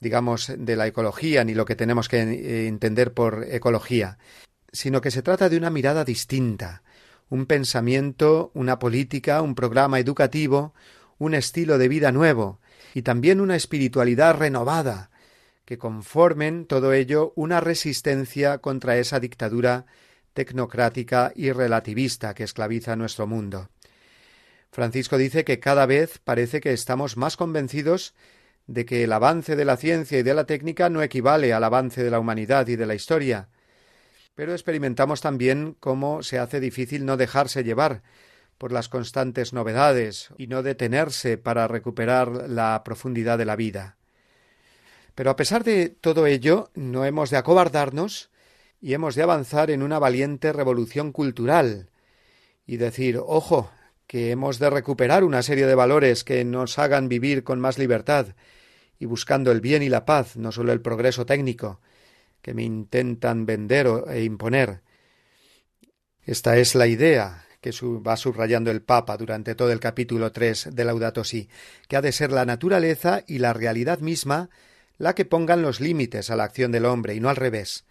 digamos, 0.00 0.50
de 0.56 0.76
la 0.76 0.86
ecología 0.86 1.44
ni 1.44 1.54
lo 1.54 1.66
que 1.66 1.76
tenemos 1.76 2.08
que 2.08 2.22
eh, 2.22 2.68
entender 2.68 3.12
por 3.12 3.44
ecología, 3.50 4.18
sino 4.72 5.00
que 5.00 5.10
se 5.10 5.22
trata 5.22 5.48
de 5.48 5.56
una 5.56 5.70
mirada 5.70 6.04
distinta, 6.04 6.82
un 7.28 7.46
pensamiento, 7.46 8.50
una 8.54 8.78
política, 8.78 9.42
un 9.42 9.54
programa 9.54 9.98
educativo, 9.98 10.74
un 11.18 11.34
estilo 11.34 11.78
de 11.78 11.88
vida 11.88 12.12
nuevo 12.12 12.60
y 12.94 13.02
también 13.02 13.40
una 13.40 13.56
espiritualidad 13.56 14.36
renovada, 14.36 15.10
que 15.64 15.78
conformen 15.78 16.64
todo 16.64 16.92
ello 16.92 17.32
una 17.36 17.60
resistencia 17.60 18.58
contra 18.58 18.96
esa 18.96 19.20
dictadura 19.20 19.84
tecnocrática 20.32 21.32
y 21.34 21.52
relativista 21.52 22.34
que 22.34 22.44
esclaviza 22.44 22.96
nuestro 22.96 23.26
mundo. 23.26 23.68
Francisco 24.70 25.18
dice 25.18 25.44
que 25.44 25.60
cada 25.60 25.86
vez 25.86 26.18
parece 26.18 26.60
que 26.60 26.72
estamos 26.72 27.16
más 27.16 27.36
convencidos 27.36 28.14
de 28.66 28.84
que 28.84 29.04
el 29.04 29.12
avance 29.12 29.56
de 29.56 29.64
la 29.64 29.76
ciencia 29.76 30.18
y 30.18 30.22
de 30.22 30.34
la 30.34 30.44
técnica 30.44 30.90
no 30.90 31.02
equivale 31.02 31.52
al 31.52 31.64
avance 31.64 32.02
de 32.02 32.10
la 32.10 32.20
humanidad 32.20 32.68
y 32.68 32.76
de 32.76 32.86
la 32.86 32.94
historia, 32.94 33.48
pero 34.38 34.52
experimentamos 34.52 35.20
también 35.20 35.74
cómo 35.80 36.22
se 36.22 36.38
hace 36.38 36.60
difícil 36.60 37.04
no 37.04 37.16
dejarse 37.16 37.64
llevar 37.64 38.02
por 38.56 38.70
las 38.70 38.88
constantes 38.88 39.52
novedades 39.52 40.28
y 40.38 40.46
no 40.46 40.62
detenerse 40.62 41.38
para 41.38 41.66
recuperar 41.66 42.48
la 42.48 42.80
profundidad 42.84 43.36
de 43.36 43.44
la 43.44 43.56
vida. 43.56 43.96
Pero 45.16 45.30
a 45.30 45.34
pesar 45.34 45.64
de 45.64 45.88
todo 45.88 46.26
ello, 46.26 46.70
no 46.76 47.04
hemos 47.04 47.30
de 47.30 47.36
acobardarnos 47.36 48.30
y 48.80 48.94
hemos 48.94 49.16
de 49.16 49.24
avanzar 49.24 49.72
en 49.72 49.82
una 49.82 49.98
valiente 49.98 50.52
revolución 50.52 51.10
cultural 51.10 51.90
y 52.64 52.76
decir, 52.76 53.18
ojo, 53.20 53.72
que 54.06 54.30
hemos 54.30 54.60
de 54.60 54.70
recuperar 54.70 55.24
una 55.24 55.42
serie 55.42 55.66
de 55.66 55.74
valores 55.74 56.22
que 56.22 56.44
nos 56.44 56.78
hagan 56.78 57.08
vivir 57.08 57.42
con 57.42 57.58
más 57.58 57.76
libertad 57.76 58.36
y 59.00 59.06
buscando 59.06 59.50
el 59.50 59.60
bien 59.60 59.82
y 59.82 59.88
la 59.88 60.04
paz, 60.04 60.36
no 60.36 60.52
solo 60.52 60.70
el 60.70 60.80
progreso 60.80 61.26
técnico, 61.26 61.80
que 62.48 62.54
me 62.54 62.62
intentan 62.62 63.44
vender 63.44 63.86
e 64.08 64.24
imponer. 64.24 64.80
Esta 66.24 66.56
es 66.56 66.74
la 66.74 66.86
idea 66.86 67.44
que 67.60 67.72
va 67.82 68.16
subrayando 68.16 68.70
el 68.70 68.80
Papa 68.80 69.18
durante 69.18 69.54
todo 69.54 69.70
el 69.70 69.80
capítulo 69.80 70.32
tres 70.32 70.66
de 70.72 70.82
Laudato 70.82 71.24
Si, 71.24 71.50
que 71.88 71.96
ha 71.96 72.00
de 72.00 72.10
ser 72.10 72.32
la 72.32 72.46
naturaleza 72.46 73.22
y 73.26 73.40
la 73.40 73.52
realidad 73.52 73.98
misma 73.98 74.48
la 74.96 75.14
que 75.14 75.26
pongan 75.26 75.60
los 75.60 75.78
límites 75.78 76.30
a 76.30 76.36
la 76.36 76.44
acción 76.44 76.72
del 76.72 76.86
hombre 76.86 77.14
y 77.14 77.20
no 77.20 77.28
al 77.28 77.36
revés, 77.36 77.84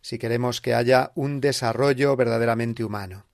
si 0.00 0.18
queremos 0.18 0.60
que 0.60 0.74
haya 0.74 1.12
un 1.14 1.40
desarrollo 1.40 2.16
verdaderamente 2.16 2.82
humano. 2.82 3.26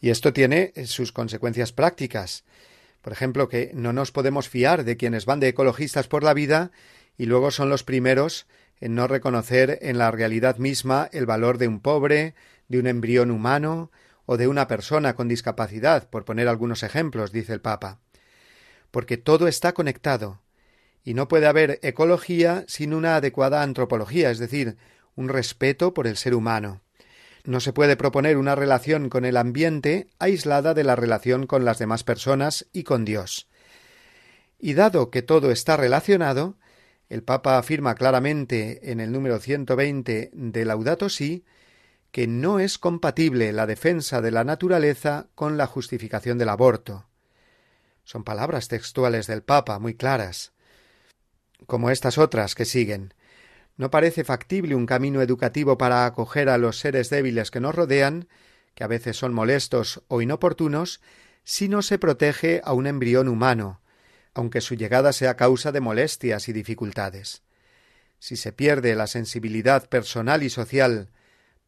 Y 0.00 0.10
esto 0.10 0.32
tiene 0.32 0.72
sus 0.86 1.12
consecuencias 1.12 1.70
prácticas. 1.70 2.42
Por 3.02 3.12
ejemplo, 3.12 3.48
que 3.48 3.70
no 3.72 3.92
nos 3.92 4.10
podemos 4.10 4.48
fiar 4.48 4.82
de 4.82 4.96
quienes 4.96 5.26
van 5.26 5.38
de 5.38 5.46
ecologistas 5.46 6.08
por 6.08 6.24
la 6.24 6.34
vida 6.34 6.72
y 7.16 7.26
luego 7.26 7.52
son 7.52 7.68
los 7.68 7.84
primeros 7.84 8.48
en 8.80 8.94
no 8.94 9.06
reconocer 9.06 9.78
en 9.82 9.98
la 9.98 10.10
realidad 10.10 10.56
misma 10.56 11.08
el 11.12 11.26
valor 11.26 11.58
de 11.58 11.68
un 11.68 11.80
pobre, 11.80 12.34
de 12.68 12.78
un 12.78 12.86
embrión 12.86 13.30
humano 13.30 13.90
o 14.26 14.36
de 14.36 14.48
una 14.48 14.68
persona 14.68 15.14
con 15.14 15.28
discapacidad, 15.28 16.08
por 16.08 16.24
poner 16.24 16.48
algunos 16.48 16.82
ejemplos, 16.82 17.32
dice 17.32 17.52
el 17.52 17.60
Papa. 17.60 17.98
Porque 18.90 19.16
todo 19.16 19.48
está 19.48 19.72
conectado, 19.72 20.40
y 21.04 21.14
no 21.14 21.28
puede 21.28 21.46
haber 21.46 21.78
ecología 21.82 22.64
sin 22.68 22.94
una 22.94 23.16
adecuada 23.16 23.62
antropología, 23.62 24.30
es 24.30 24.38
decir, 24.38 24.76
un 25.14 25.28
respeto 25.28 25.94
por 25.94 26.06
el 26.06 26.16
ser 26.16 26.34
humano. 26.34 26.80
No 27.44 27.60
se 27.60 27.72
puede 27.72 27.96
proponer 27.96 28.36
una 28.36 28.54
relación 28.54 29.08
con 29.08 29.24
el 29.24 29.36
ambiente 29.36 30.08
aislada 30.18 30.74
de 30.74 30.84
la 30.84 30.94
relación 30.94 31.46
con 31.46 31.64
las 31.64 31.78
demás 31.78 32.04
personas 32.04 32.66
y 32.72 32.84
con 32.84 33.04
Dios. 33.04 33.48
Y 34.58 34.74
dado 34.74 35.10
que 35.10 35.22
todo 35.22 35.50
está 35.50 35.76
relacionado, 35.76 36.56
el 37.10 37.24
Papa 37.24 37.58
afirma 37.58 37.96
claramente 37.96 38.92
en 38.92 39.00
el 39.00 39.10
número 39.10 39.40
120 39.40 40.30
de 40.32 40.64
Laudato 40.64 41.08
Si 41.08 41.44
que 42.12 42.26
no 42.26 42.60
es 42.60 42.78
compatible 42.78 43.52
la 43.52 43.66
defensa 43.66 44.20
de 44.20 44.30
la 44.30 44.44
naturaleza 44.44 45.26
con 45.34 45.56
la 45.56 45.66
justificación 45.66 46.38
del 46.38 46.48
aborto. 46.48 47.06
Son 48.04 48.24
palabras 48.24 48.68
textuales 48.68 49.26
del 49.26 49.42
Papa 49.42 49.78
muy 49.78 49.94
claras, 49.94 50.52
como 51.66 51.90
estas 51.90 52.16
otras 52.16 52.54
que 52.54 52.64
siguen. 52.64 53.12
No 53.76 53.90
parece 53.90 54.24
factible 54.24 54.74
un 54.74 54.86
camino 54.86 55.20
educativo 55.20 55.78
para 55.78 56.06
acoger 56.06 56.48
a 56.48 56.58
los 56.58 56.78
seres 56.78 57.10
débiles 57.10 57.50
que 57.50 57.60
nos 57.60 57.74
rodean, 57.74 58.28
que 58.74 58.84
a 58.84 58.88
veces 58.88 59.16
son 59.16 59.34
molestos 59.34 60.02
o 60.08 60.22
inoportunos, 60.22 61.00
si 61.44 61.68
no 61.68 61.82
se 61.82 61.98
protege 61.98 62.60
a 62.64 62.72
un 62.72 62.86
embrión 62.86 63.28
humano, 63.28 63.79
aunque 64.34 64.60
su 64.60 64.74
llegada 64.74 65.12
sea 65.12 65.36
causa 65.36 65.72
de 65.72 65.80
molestias 65.80 66.48
y 66.48 66.52
dificultades. 66.52 67.42
Si 68.18 68.36
se 68.36 68.52
pierde 68.52 68.94
la 68.94 69.06
sensibilidad 69.06 69.88
personal 69.88 70.42
y 70.42 70.50
social 70.50 71.10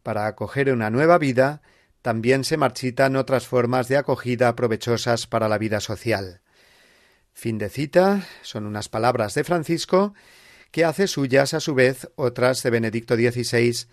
para 0.03 0.27
acoger 0.27 0.73
una 0.73 0.91
nueva 0.91 1.19
vida, 1.19 1.63
también 2.03 2.45
se 2.45 2.57
marchitan 2.57 3.17
otras 3.17 3.47
formas 3.47 3.89
de 3.89 3.97
acogida 3.97 4.55
provechosas 4.57 5.27
para 5.27 5.49
la 5.49 5.59
vida 5.59 5.81
social. 5.81 6.41
Fin 7.33 7.59
de 7.59 7.71
cita 7.71 8.27
son 8.43 8.67
unas 8.67 8.89
palabras 8.89 9.35
de 9.35 9.45
Francisco 9.45 10.15
que 10.71 10.85
hace 10.85 11.07
suyas 11.07 11.55
a 11.55 11.61
su 11.61 11.75
vez 11.75 12.09
otras 12.17 12.63
de 12.63 12.71
Benedicto 12.71 13.15
XVI 13.15 13.87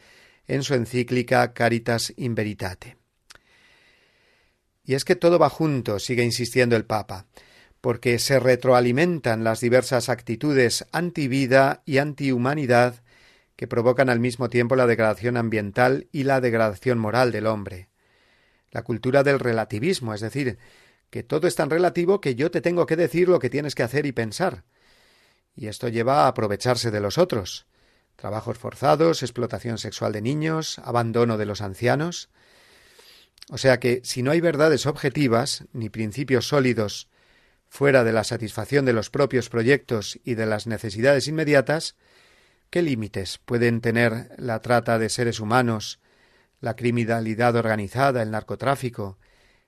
en 0.48 0.64
su 0.64 0.74
encíclica 0.74 1.54
Caritas 1.54 2.14
in 2.18 2.36
Veritate. 2.36 2.98
Y 4.84 4.96
es 4.96 5.06
que 5.06 5.16
todo 5.16 5.38
va 5.38 5.50
junto, 5.50 6.00
sigue 6.00 6.24
insistiendo 6.24 6.76
el 6.76 6.86
Papa, 6.86 7.28
porque 7.82 8.20
se 8.20 8.40
retroalimentan 8.40 9.44
las 9.44 9.62
diversas 9.62 10.10
actitudes 10.10 10.86
antivida 10.92 11.82
y 11.86 11.98
antihumanidad 11.98 13.04
que 13.56 13.68
provocan 13.68 14.10
al 14.10 14.20
mismo 14.20 14.50
tiempo 14.50 14.76
la 14.76 14.88
degradación 14.88 15.38
ambiental 15.38 16.08
y 16.12 16.24
la 16.24 16.42
degradación 16.42 16.98
moral 16.98 17.32
del 17.32 17.48
hombre. 17.48 17.90
La 18.72 18.84
cultura 18.84 19.24
del 19.24 19.40
relativismo, 19.40 20.14
es 20.14 20.22
decir, 20.22 20.58
que 21.10 21.24
todo 21.24 21.48
es 21.48 21.56
tan 21.56 21.70
relativo 21.70 22.22
que 22.22 22.36
yo 22.36 22.52
te 22.52 22.62
tengo 22.62 22.86
que 22.86 22.96
decir 22.96 23.28
lo 23.28 23.40
que 23.40 23.50
tienes 23.50 23.76
que 23.76 23.84
hacer 23.84 24.06
y 24.06 24.12
pensar, 24.12 24.64
y 25.56 25.68
esto 25.68 25.90
lleva 25.90 26.24
a 26.24 26.28
aprovecharse 26.28 26.90
de 26.90 27.02
los 27.02 27.18
otros. 27.18 27.68
Trabajos 28.16 28.58
forzados, 28.58 29.24
explotación 29.24 29.78
sexual 29.78 30.14
de 30.14 30.22
niños, 30.22 30.80
abandono 30.80 31.38
de 31.38 31.46
los 31.46 31.62
ancianos. 31.62 32.30
O 33.50 33.58
sea 33.58 33.80
que 33.80 34.02
si 34.06 34.24
no 34.24 34.32
hay 34.32 34.40
verdades 34.40 34.86
objetivas 34.86 35.66
ni 35.74 35.90
principios 35.90 36.48
sólidos 36.48 37.10
fuera 37.70 38.04
de 38.04 38.12
la 38.12 38.24
satisfacción 38.24 38.84
de 38.84 38.94
los 38.94 39.10
propios 39.10 39.48
proyectos 39.48 40.20
y 40.24 40.34
de 40.34 40.48
las 40.48 40.68
necesidades 40.68 41.28
inmediatas, 41.28 41.96
¿qué 42.70 42.82
límites 42.82 43.40
pueden 43.46 43.80
tener 43.80 44.32
la 44.38 44.62
trata 44.62 45.00
de 45.00 45.08
seres 45.10 45.40
humanos, 45.40 46.00
la 46.60 46.76
criminalidad 46.76 47.56
organizada, 47.56 48.22
el 48.22 48.32
narcotráfico, 48.32 49.18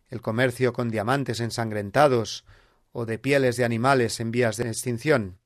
el 0.10 0.20
comercio 0.22 0.74
con 0.74 0.90
diamantes 0.90 1.40
ensangrentados 1.40 2.44
o 2.92 3.06
de 3.06 3.18
pieles 3.18 3.56
de 3.56 3.64
animales 3.64 4.20
en 4.20 4.32
vías 4.32 4.58
de 4.58 4.68
extinción? 4.68 5.38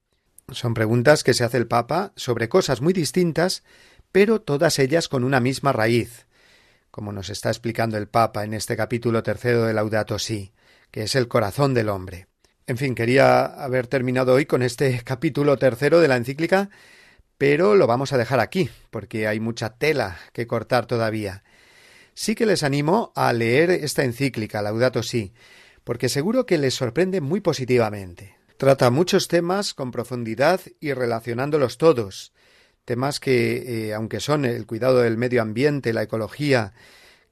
Son 0.50 0.74
preguntas 0.74 1.24
que 1.24 1.34
se 1.34 1.44
hace 1.44 1.58
el 1.58 1.68
Papa 1.68 2.14
sobre 2.16 2.50
cosas 2.50 2.82
muy 2.82 2.94
distintas, 2.94 3.64
pero 4.12 4.42
todas 4.42 4.80
ellas 4.80 5.10
con 5.10 5.24
una 5.24 5.40
misma 5.40 5.74
raíz, 5.74 6.26
como 6.90 7.12
nos 7.12 7.30
está 7.30 7.50
explicando 7.50 7.98
el 7.98 8.08
Papa 8.08 8.46
en 8.46 8.54
este 8.54 8.78
capítulo 8.78 9.24
tercero 9.24 9.66
de 9.66 9.74
Laudato 9.74 10.18
Si, 10.20 10.54
que 10.90 11.04
es 11.04 11.16
el 11.16 11.28
corazón 11.28 11.74
del 11.74 11.90
hombre. 11.90 12.28
En 12.68 12.78
fin, 12.78 12.96
quería 12.96 13.46
haber 13.46 13.86
terminado 13.86 14.34
hoy 14.34 14.48
con 14.48 14.64
este 14.64 15.02
capítulo 15.06 15.58
tercero 15.58 16.00
de 16.00 16.08
la 16.08 16.18
encíclica, 16.18 16.70
pero 17.38 17.76
lo 17.76 17.86
vamos 17.86 18.12
a 18.12 18.18
dejar 18.18 18.40
aquí, 18.40 18.70
porque 18.90 19.28
hay 19.28 19.40
mucha 19.40 19.78
tela 19.78 20.18
que 20.34 20.48
cortar 20.48 20.88
todavía. 20.88 21.44
Sí 22.16 22.34
que 22.34 22.46
les 22.46 22.64
animo 22.64 23.12
a 23.16 23.34
leer 23.34 23.70
esta 23.70 24.04
encíclica, 24.04 24.62
Laudato 24.62 25.04
Si, 25.04 25.34
porque 25.84 26.10
seguro 26.10 26.48
que 26.48 26.58
les 26.58 26.74
sorprende 26.74 27.22
muy 27.22 27.40
positivamente. 27.40 28.36
Trata 28.58 28.90
muchos 28.90 29.28
temas 29.28 29.74
con 29.74 29.92
profundidad 29.92 30.62
y 30.80 30.94
relacionándolos 30.94 31.78
todos, 31.78 32.34
temas 32.84 33.20
que, 33.20 33.90
eh, 33.90 33.94
aunque 33.94 34.20
son 34.20 34.46
el 34.46 34.66
cuidado 34.66 35.02
del 35.02 35.18
medio 35.18 35.42
ambiente, 35.42 35.94
la 35.94 36.04
ecología, 36.04 36.74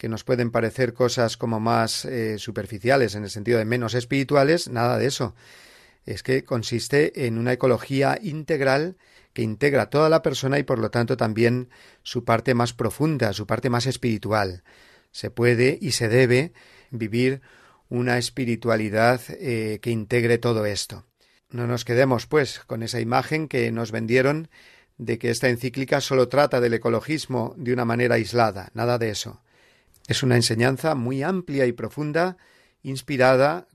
que 0.04 0.10
nos 0.10 0.26
pueden 0.26 0.52
parecer 0.52 0.94
cosas 0.94 1.38
como 1.38 1.62
más 1.62 2.04
eh, 2.04 2.38
superficiales 2.38 3.16
en 3.16 3.24
el 3.24 3.30
sentido 3.30 3.58
de 3.58 3.64
menos 3.64 3.94
espirituales, 3.94 4.68
nada 4.68 4.98
de 4.98 5.06
eso. 5.06 5.34
Es 6.06 6.24
que 6.24 6.44
consiste 6.44 7.26
en 7.26 7.38
una 7.38 7.54
ecología 7.54 8.20
integral 8.22 8.98
que 9.32 9.44
integra 9.44 9.90
toda 9.90 10.10
la 10.10 10.22
persona 10.22 10.60
y 10.60 10.64
por 10.64 10.78
lo 10.78 10.92
tanto 10.92 11.16
también 11.16 11.70
su 12.02 12.26
parte 12.26 12.54
más 12.54 12.74
profunda, 12.74 13.32
su 13.32 13.48
parte 13.48 13.70
más 13.70 13.86
espiritual. 13.86 14.66
Se 15.12 15.32
puede 15.32 15.78
y 15.80 15.94
se 15.94 16.10
debe 16.10 16.52
vivir 16.92 17.40
una 17.88 18.18
espiritualidad 18.18 19.22
eh, 19.30 19.80
que 19.82 19.92
integre 19.92 20.38
todo 20.38 20.66
esto. 20.66 21.06
No 21.50 21.66
nos 21.66 21.86
quedemos, 21.86 22.28
pues, 22.28 22.60
con 22.68 22.84
esa 22.84 23.00
imagen 23.00 23.48
que 23.48 23.72
nos 23.72 23.94
vendieron 23.94 24.50
de 24.98 25.18
que 25.18 25.30
esta 25.30 25.48
encíclica 25.48 26.02
solo 26.02 26.28
trata 26.28 26.60
del 26.60 26.74
ecologismo 26.74 27.54
de 27.56 27.72
una 27.72 27.86
manera 27.86 28.16
aislada, 28.16 28.70
nada 28.74 28.98
de 28.98 29.10
eso. 29.10 29.40
Es 30.08 30.24
una 30.24 30.36
enseñanza 30.36 30.96
muy 30.96 31.24
amplia 31.24 31.66
y 31.66 31.72
profunda, 31.72 32.38
inspirada, 32.84 33.68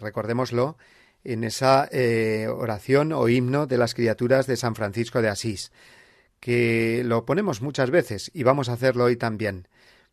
recordémoslo, 0.00 0.76
en 1.24 1.44
esa 1.44 1.88
eh, 1.90 2.48
oración 2.48 3.12
o 3.12 3.28
himno 3.28 3.66
de 3.66 3.78
las 3.78 3.94
criaturas 3.94 4.46
de 4.46 4.56
San 4.56 4.74
Francisco 4.74 5.22
de 5.22 5.28
Asís, 5.28 5.72
que 6.38 7.02
lo 7.04 7.24
ponemos 7.24 7.62
muchas 7.62 7.90
veces 7.90 8.30
y 8.34 8.42
vamos 8.42 8.68
a 8.68 8.74
hacerlo 8.74 9.04
hoy 9.04 9.16
también, 9.16 9.66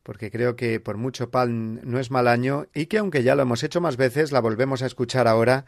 porque 0.04 0.32
creo 0.32 0.56
que 0.56 0.80
por 0.80 0.98
mucho 0.98 1.30
pan 1.30 1.82
no 1.84 2.00
es 2.00 2.12
mal 2.12 2.28
año 2.28 2.68
y 2.74 2.86
que 2.86 2.98
aunque 2.98 3.24
ya 3.24 3.36
lo 3.36 3.44
hemos 3.44 3.64
hecho 3.64 3.82
más 3.82 3.98
veces, 3.98 4.32
la 4.32 4.40
volvemos 4.40 4.82
a 4.82 4.88
escuchar 4.88 5.28
ahora 5.28 5.66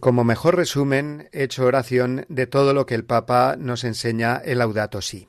como 0.00 0.24
mejor 0.24 0.56
resumen, 0.56 1.28
hecho 1.32 1.64
oración 1.64 2.24
de 2.28 2.46
todo 2.46 2.72
lo 2.74 2.86
que 2.86 2.94
el 2.94 3.04
Papa 3.04 3.56
nos 3.58 3.84
enseña 3.84 4.36
el 4.36 4.58
Laudato 4.58 5.00
Si. 5.02 5.28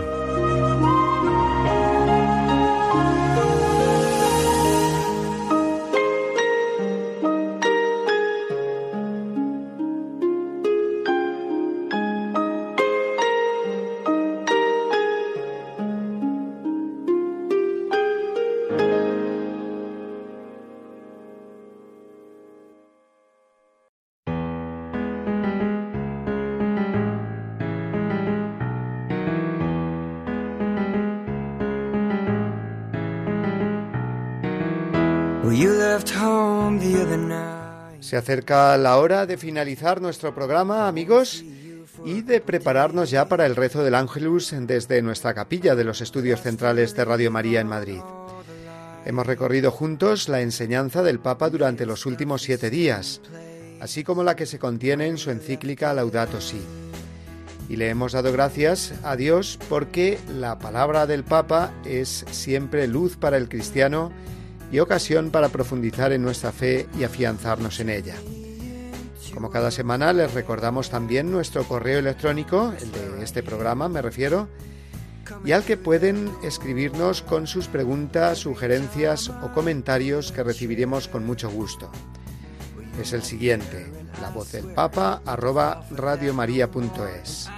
Se 37.99 38.15
acerca 38.15 38.77
la 38.77 38.97
hora 38.97 39.25
de 39.25 39.37
finalizar 39.37 39.99
nuestro 39.99 40.35
programa, 40.35 40.87
amigos, 40.87 41.43
y 42.05 42.21
de 42.21 42.41
prepararnos 42.41 43.09
ya 43.09 43.27
para 43.27 43.47
el 43.47 43.55
rezo 43.55 43.83
del 43.83 43.95
Ángelus 43.95 44.53
desde 44.55 45.01
nuestra 45.01 45.33
capilla 45.33 45.73
de 45.73 45.83
los 45.83 46.01
estudios 46.01 46.41
centrales 46.41 46.95
de 46.95 47.05
Radio 47.05 47.31
María 47.31 47.59
en 47.59 47.67
Madrid. 47.67 48.01
Hemos 49.03 49.25
recorrido 49.25 49.71
juntos 49.71 50.29
la 50.29 50.41
enseñanza 50.41 51.01
del 51.01 51.19
Papa 51.19 51.49
durante 51.49 51.87
los 51.87 52.05
últimos 52.05 52.43
siete 52.43 52.69
días, 52.69 53.19
así 53.79 54.03
como 54.03 54.23
la 54.23 54.35
que 54.35 54.45
se 54.45 54.59
contiene 54.59 55.07
en 55.07 55.17
su 55.17 55.31
encíclica 55.31 55.91
Laudato 55.93 56.39
Si. 56.39 56.61
Y 57.67 57.77
le 57.77 57.89
hemos 57.89 58.11
dado 58.11 58.31
gracias 58.31 58.93
a 59.03 59.15
Dios 59.15 59.57
porque 59.69 60.19
la 60.37 60.59
palabra 60.59 61.07
del 61.07 61.23
Papa 61.23 61.73
es 61.83 62.25
siempre 62.29 62.87
luz 62.87 63.17
para 63.17 63.37
el 63.37 63.49
cristiano 63.49 64.11
y 64.71 64.79
ocasión 64.79 65.31
para 65.31 65.49
profundizar 65.49 66.13
en 66.13 66.21
nuestra 66.21 66.51
fe 66.51 66.87
y 66.97 67.03
afianzarnos 67.03 67.79
en 67.79 67.89
ella. 67.89 68.15
Como 69.33 69.49
cada 69.49 69.71
semana 69.71 70.13
les 70.13 70.33
recordamos 70.33 70.89
también 70.89 71.31
nuestro 71.31 71.63
correo 71.63 71.99
electrónico, 71.99 72.73
el 72.79 72.91
de 72.91 73.23
este 73.23 73.43
programa 73.43 73.87
me 73.87 74.01
refiero, 74.01 74.47
y 75.45 75.53
al 75.53 75.63
que 75.63 75.77
pueden 75.77 76.31
escribirnos 76.43 77.21
con 77.21 77.47
sus 77.47 77.67
preguntas, 77.67 78.39
sugerencias 78.39 79.29
o 79.29 79.53
comentarios 79.53 80.31
que 80.31 80.43
recibiremos 80.43 81.07
con 81.07 81.25
mucho 81.25 81.49
gusto. 81.49 81.89
Es 83.01 83.13
el 83.13 83.23
siguiente, 83.23 83.87
la 84.21 84.29
voz 84.29 84.51
del 84.51 84.65
papa 84.73 85.21
arroba 85.25 85.85
radiomaria.es. 85.91 87.49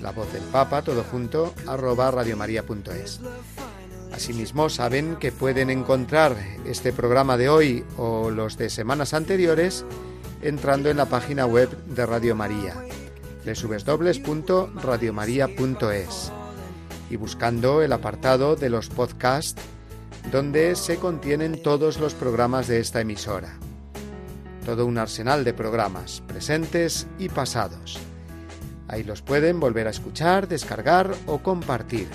La 0.00 0.12
voz 0.12 0.32
del 0.32 0.44
papa, 0.44 0.82
todo 0.82 1.04
junto, 1.04 1.54
arroba 1.66 2.10
radiomaria.es. 2.10 3.20
Asimismo, 4.18 4.68
saben 4.68 5.14
que 5.14 5.30
pueden 5.30 5.70
encontrar 5.70 6.34
este 6.66 6.92
programa 6.92 7.36
de 7.36 7.48
hoy 7.48 7.84
o 7.96 8.32
los 8.32 8.58
de 8.58 8.68
semanas 8.68 9.14
anteriores 9.14 9.84
entrando 10.42 10.90
en 10.90 10.96
la 10.96 11.06
página 11.06 11.46
web 11.46 11.68
de 11.86 12.04
Radio 12.04 12.34
María, 12.34 12.74
www.radiomaria.es 13.46 16.32
y 17.08 17.14
buscando 17.14 17.80
el 17.80 17.92
apartado 17.92 18.56
de 18.56 18.70
los 18.70 18.88
podcasts 18.88 19.62
donde 20.32 20.74
se 20.74 20.96
contienen 20.96 21.62
todos 21.62 22.00
los 22.00 22.14
programas 22.14 22.66
de 22.66 22.80
esta 22.80 23.00
emisora. 23.00 23.56
Todo 24.66 24.84
un 24.86 24.98
arsenal 24.98 25.44
de 25.44 25.54
programas, 25.54 26.24
presentes 26.26 27.06
y 27.20 27.28
pasados. 27.28 28.00
Ahí 28.88 29.04
los 29.04 29.22
pueden 29.22 29.60
volver 29.60 29.86
a 29.86 29.90
escuchar, 29.90 30.48
descargar 30.48 31.14
o 31.26 31.38
compartir, 31.38 32.08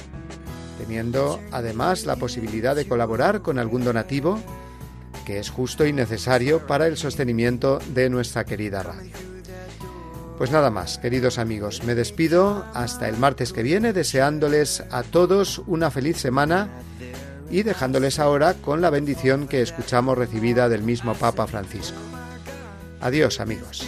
teniendo 0.83 1.39
además 1.51 2.05
la 2.05 2.17
posibilidad 2.17 2.75
de 2.75 2.85
colaborar 2.85 3.41
con 3.41 3.57
algún 3.57 3.85
donativo 3.85 4.37
que 5.25 5.39
es 5.39 5.49
justo 5.49 5.85
y 5.85 5.93
necesario 5.93 6.67
para 6.67 6.87
el 6.87 6.97
sostenimiento 6.97 7.79
de 7.93 8.09
nuestra 8.09 8.43
querida 8.43 8.83
radio. 8.83 9.13
Pues 10.37 10.51
nada 10.51 10.69
más, 10.71 10.97
queridos 10.97 11.37
amigos, 11.37 11.83
me 11.85 11.95
despido 11.95 12.65
hasta 12.73 13.07
el 13.07 13.15
martes 13.15 13.53
que 13.53 13.63
viene 13.63 13.93
deseándoles 13.93 14.83
a 14.91 15.03
todos 15.03 15.61
una 15.67 15.89
feliz 15.89 16.17
semana 16.17 16.67
y 17.49 17.63
dejándoles 17.63 18.19
ahora 18.19 18.55
con 18.55 18.81
la 18.81 18.89
bendición 18.89 19.47
que 19.47 19.61
escuchamos 19.61 20.17
recibida 20.17 20.67
del 20.67 20.83
mismo 20.83 21.13
Papa 21.13 21.47
Francisco. 21.47 21.97
Adiós 22.99 23.39
amigos. 23.39 23.87